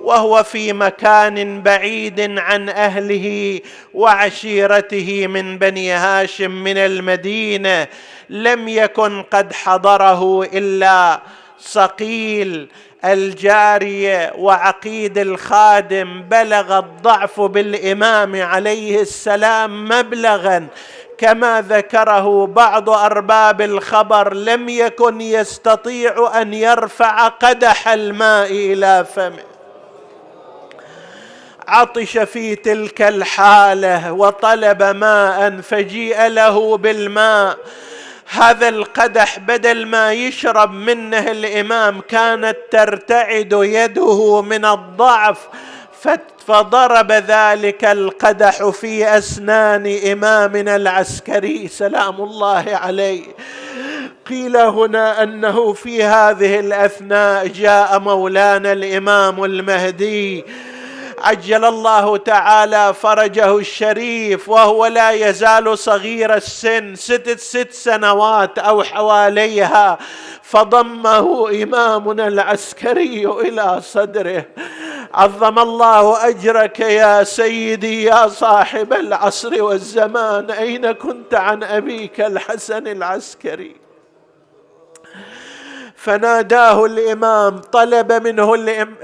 وهو 0.00 0.42
في 0.42 0.72
مكان 0.72 1.62
بعيد 1.62 2.38
عن 2.38 2.68
أهله 2.68 3.60
وعشيرته 3.94 5.26
من 5.26 5.58
بني 5.58 5.92
هاشم 5.92 6.50
من 6.50 6.78
المدينة 6.78 7.86
لم 8.28 8.68
يكن 8.68 9.22
قد 9.22 9.52
حضره 9.52 10.42
إلا 10.44 11.20
صقيل 11.58 12.68
الجاريه 13.04 14.32
وعقيد 14.38 15.18
الخادم 15.18 16.22
بلغ 16.22 16.78
الضعف 16.78 17.40
بالإمام 17.40 18.42
عليه 18.42 19.00
السلام 19.00 19.84
مبلغا 19.88 20.66
كما 21.20 21.60
ذكره 21.68 22.46
بعض 22.46 22.90
أرباب 22.90 23.60
الخبر 23.60 24.34
لم 24.34 24.68
يكن 24.68 25.20
يستطيع 25.20 26.40
أن 26.40 26.54
يرفع 26.54 27.28
قدح 27.28 27.88
الماء 27.88 28.50
إلى 28.50 29.06
فمه. 29.14 29.42
عطش 31.68 32.18
في 32.18 32.56
تلك 32.56 33.02
الحالة 33.02 34.12
وطلب 34.12 34.82
ماء 34.82 35.60
فجيء 35.60 36.26
له 36.26 36.76
بالماء. 36.76 37.56
هذا 38.30 38.68
القدح 38.68 39.38
بدل 39.38 39.86
ما 39.86 40.12
يشرب 40.12 40.72
منه 40.72 41.30
الإمام 41.30 42.00
كانت 42.00 42.56
ترتعد 42.70 43.52
يده 43.52 44.42
من 44.42 44.64
الضعف 44.64 45.38
فضرب 46.46 47.12
ذلك 47.12 47.84
القدح 47.84 48.68
في 48.68 49.18
أسنان 49.18 49.98
إمامنا 50.12 50.76
العسكري 50.76 51.68
سلام 51.68 52.20
الله 52.22 52.64
عليه. 52.68 53.22
قيل 54.26 54.56
هنا 54.56 55.22
أنه 55.22 55.72
في 55.72 56.04
هذه 56.04 56.60
الأثناء 56.60 57.46
جاء 57.46 57.98
مولانا 57.98 58.72
الإمام 58.72 59.44
المهدي. 59.44 60.44
عجل 61.20 61.64
الله 61.64 62.16
تعالى 62.16 62.94
فرجه 62.94 63.58
الشريف 63.58 64.48
وهو 64.48 64.86
لا 64.86 65.10
يزال 65.10 65.78
صغير 65.78 66.34
السن 66.34 66.94
ست 66.94 67.38
ست 67.38 67.72
سنوات 67.72 68.58
أو 68.58 68.82
حواليها. 68.82 69.98
فضمه 70.42 71.48
إمامنا 71.62 72.28
العسكري 72.28 73.26
إلى 73.26 73.80
صدره. 73.82 74.44
عظم 75.14 75.58
الله 75.58 76.28
أجرك 76.28 76.80
يا 76.80 77.24
سيدي 77.24 78.04
يا 78.04 78.28
صاحب 78.28 78.92
العصر 78.92 79.62
والزمان. 79.62 80.50
أين 80.50 80.92
كنت 80.92 81.34
عن 81.34 81.62
أبيك 81.62 82.20
الحسن 82.20 82.86
العسكري؟ 82.86 83.79
فناداه 86.02 86.84
الإمام 86.84 87.58
طلب 87.58 88.12
منه 88.12 88.54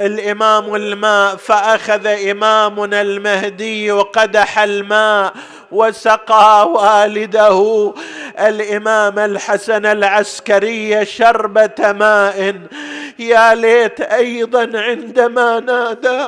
الإمام 0.00 0.74
الماء 0.74 1.36
فأخذ 1.36 2.06
إمامنا 2.06 3.00
المهدي 3.00 3.90
قدح 3.90 4.58
الماء 4.58 5.32
وسقى 5.72 6.68
والده. 6.68 7.92
الإمام 8.38 9.18
الحسن 9.18 9.86
العسكري 9.86 11.04
شربة 11.04 11.92
ماء. 11.92 12.54
يا 13.18 13.54
ليت 13.54 14.00
أيضا 14.00 14.70
عندما 14.74 15.60
نادى. 15.60 16.26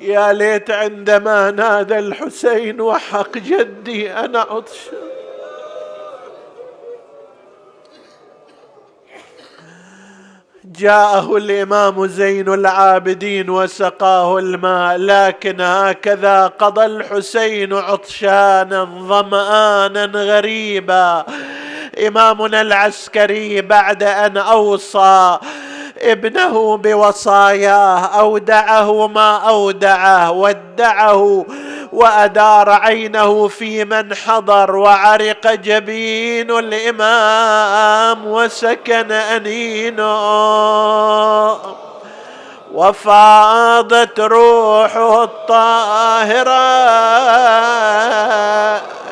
يا 0.00 0.32
ليت 0.32 0.70
عندما 0.70 1.50
نادى 1.50 1.98
الحسين 1.98 2.80
وحق 2.80 3.38
جدي 3.38 4.12
أنا 4.12 4.40
عطش 4.40 4.78
جاءه 10.64 11.36
الإمام 11.36 12.06
زين 12.06 12.48
العابدين 12.48 13.50
وسقاه 13.50 14.38
الماء 14.38 14.96
لكن 14.96 15.60
هكذا 15.60 16.46
قضى 16.46 16.84
الحسين 16.84 17.72
عطشانا 17.72 18.84
ظمآنا 18.84 20.04
غريبا. 20.04 21.24
إمامنا 22.06 22.60
العسكري 22.60 23.60
بعد 23.60 24.02
أن 24.02 24.36
أوصى 24.36 25.38
ابنه 26.02 26.76
بوصاياه 26.76 28.20
أودعه 28.20 29.06
ما 29.06 29.36
أودعه 29.36 30.30
ودعه 30.30 31.46
وأدار 31.92 32.70
عينه 32.70 33.48
في 33.48 33.84
من 33.84 34.14
حضر 34.14 34.76
وعرق 34.76 35.54
جبين 35.54 36.50
الإمام 36.50 38.26
وسكن 38.26 39.12
أنينه. 39.12 40.10
وفاضت 42.74 44.20
روحه 44.20 45.24
الطاهرة 45.24 46.50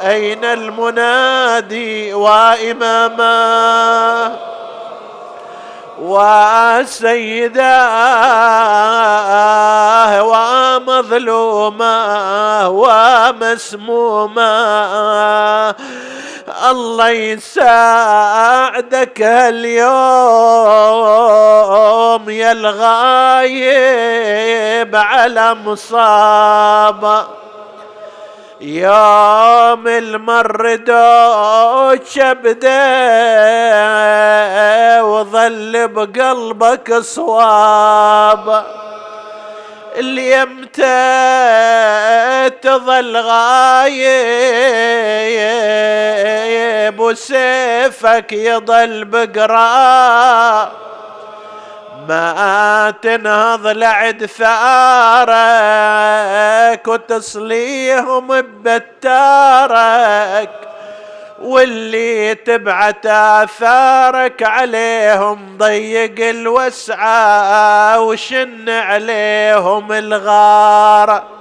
أين 0.02 0.44
المنادي 0.44 2.14
وامامه 2.14 3.28
وسيداه 6.00 7.58
ومظلومة 10.22 11.94
ومسمومة. 12.68 14.44
الله 16.70 17.08
يساعدك 17.08 18.42
اليوم 19.22 19.90
يا 22.30 22.52
الغايب 22.52 23.76
على 24.96 25.54
مصابة. 25.54 27.37
يوم 28.60 29.88
المرد 29.88 30.88
شبده 32.10 32.78
وظل 35.04 35.88
بقلبك 35.88 36.94
صواب. 36.94 38.64
اللي 39.96 40.32
يمتى 40.32 40.80
تظل 42.62 43.16
غايب 43.16 44.20
وسيفك 47.00 48.32
يظل 48.32 49.04
بقراب. 49.04 50.68
ما 52.08 52.94
تنهض 53.02 53.66
لعد 53.66 54.26
ثارك 54.26 55.28
وتصليهم 56.88 58.42
ببتارك 58.42 60.50
واللي 61.42 62.34
تبعت 62.34 63.06
آثارك 63.06 64.42
عليهم 64.42 65.58
ضيق 65.58 66.28
الوسعة 66.28 68.00
وشن 68.00 68.68
عليهم 68.68 69.92
الغار. 69.92 71.37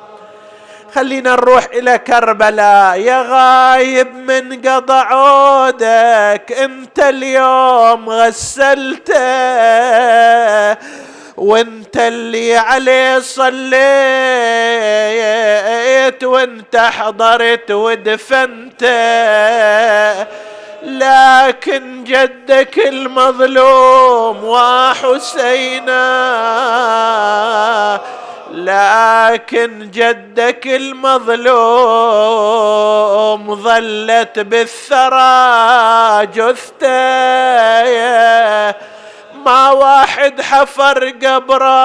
خلينا 0.97 1.31
نروح 1.31 1.63
إلى 1.73 1.97
كربلاء. 1.97 2.99
يا 2.99 3.21
غايب 3.21 4.15
من 4.15 4.61
قضى 4.61 4.93
عودك 4.93 6.51
أنت 6.51 6.99
اليوم 6.99 8.09
غسلته. 8.09 9.17
وأنت 11.37 11.97
اللي 11.97 12.57
عليه 12.57 13.19
صليت 13.19 13.77
وأنت 16.23 16.77
حضرت 16.77 17.71
ودفنته 17.71 18.87
لكن 20.83 22.03
جدك 22.03 22.77
المظلوم 22.87 24.43
وحسينا 24.43 26.01
لكن 28.51 29.91
جدك 29.93 30.67
المظلوم 30.67 31.55
ظلت 33.55 34.39
بالثرى 34.39 36.25
جثته. 36.25 36.87
ما 39.45 39.71
واحد 39.71 40.41
حفر 40.41 41.09
قبره 41.23 41.77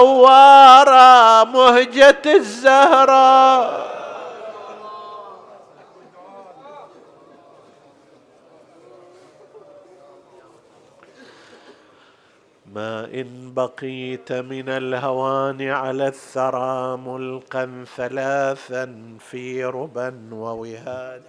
ورا 0.00 1.44
مهجة 1.44 2.22
الزهرة. 2.26 3.86
ما 12.76 13.04
إن 13.04 13.54
بقيت 13.54 14.32
من 14.32 14.68
الهوان 14.68 15.62
على 15.62 16.06
الثرى 16.06 16.96
ملقا 16.96 17.84
ثلاثا 17.96 18.84
في 19.20 19.64
ربا 19.64 20.28
ووهاد 20.32 21.22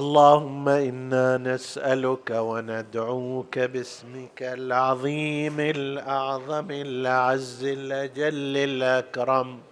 اللهم 0.00 0.68
إنا 0.68 1.36
نسألك 1.36 2.30
وندعوك 2.30 3.58
باسمك 3.58 4.42
العظيم 4.42 5.60
الأعظم 5.60 6.70
الاعز 6.70 7.64
الأجل 7.64 8.56
الأكرم. 8.56 9.71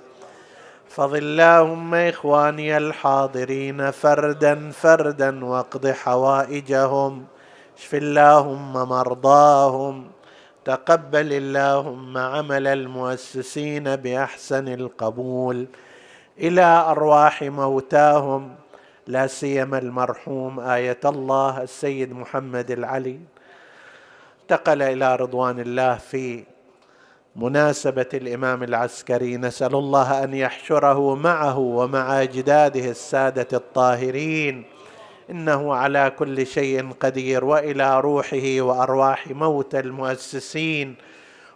فض 0.95 1.15
اللهم 1.15 1.95
اخواني 1.95 2.77
الحاضرين 2.77 3.91
فردا 3.91 4.71
فردا 4.71 5.45
واقض 5.45 5.87
حوائجهم. 5.87 7.25
اشف 7.77 7.95
اللهم 7.95 8.73
مرضاهم. 8.73 10.11
تقبل 10.65 11.33
اللهم 11.33 12.17
عمل 12.17 12.67
المؤسسين 12.67 13.95
باحسن 13.95 14.67
القبول. 14.67 15.67
إلى 16.39 16.63
ارواح 16.63 17.43
موتاهم. 17.43 18.55
لا 19.07 19.27
سيما 19.27 19.77
المرحوم. 19.77 20.59
إيه 20.59 20.99
الله 21.05 21.63
السيد 21.63 22.13
محمد 22.13 22.71
العلي. 22.71 23.19
انتقل 24.41 24.81
إلى 24.81 25.15
رضوان 25.15 25.59
الله 25.59 25.95
في 25.95 26.43
مناسبة 27.35 28.05
الإمام 28.13 28.63
العسكري 28.63 29.37
نسأل 29.37 29.75
الله 29.75 30.23
أن 30.23 30.33
يحشره 30.33 31.15
معه 31.15 31.57
ومع 31.57 32.21
اجداده 32.21 32.89
السادة 32.89 33.47
الطاهرين. 33.53 34.63
إنه 35.29 35.75
على 35.75 36.11
كل 36.19 36.47
شيء 36.47 36.91
قدير 36.99 37.45
وإلى 37.45 37.99
روحه 37.99 38.61
وأرواح 38.61 39.27
موتى 39.27 39.79
المؤسسين. 39.79 40.95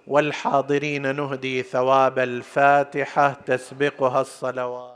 والحاضرين 0.07 1.15
نهدي 1.15 1.63
ثواب 1.63 2.19
الفاتحة 2.19 3.38
تسبقها 3.45 4.21
الصلوات. 4.21 4.95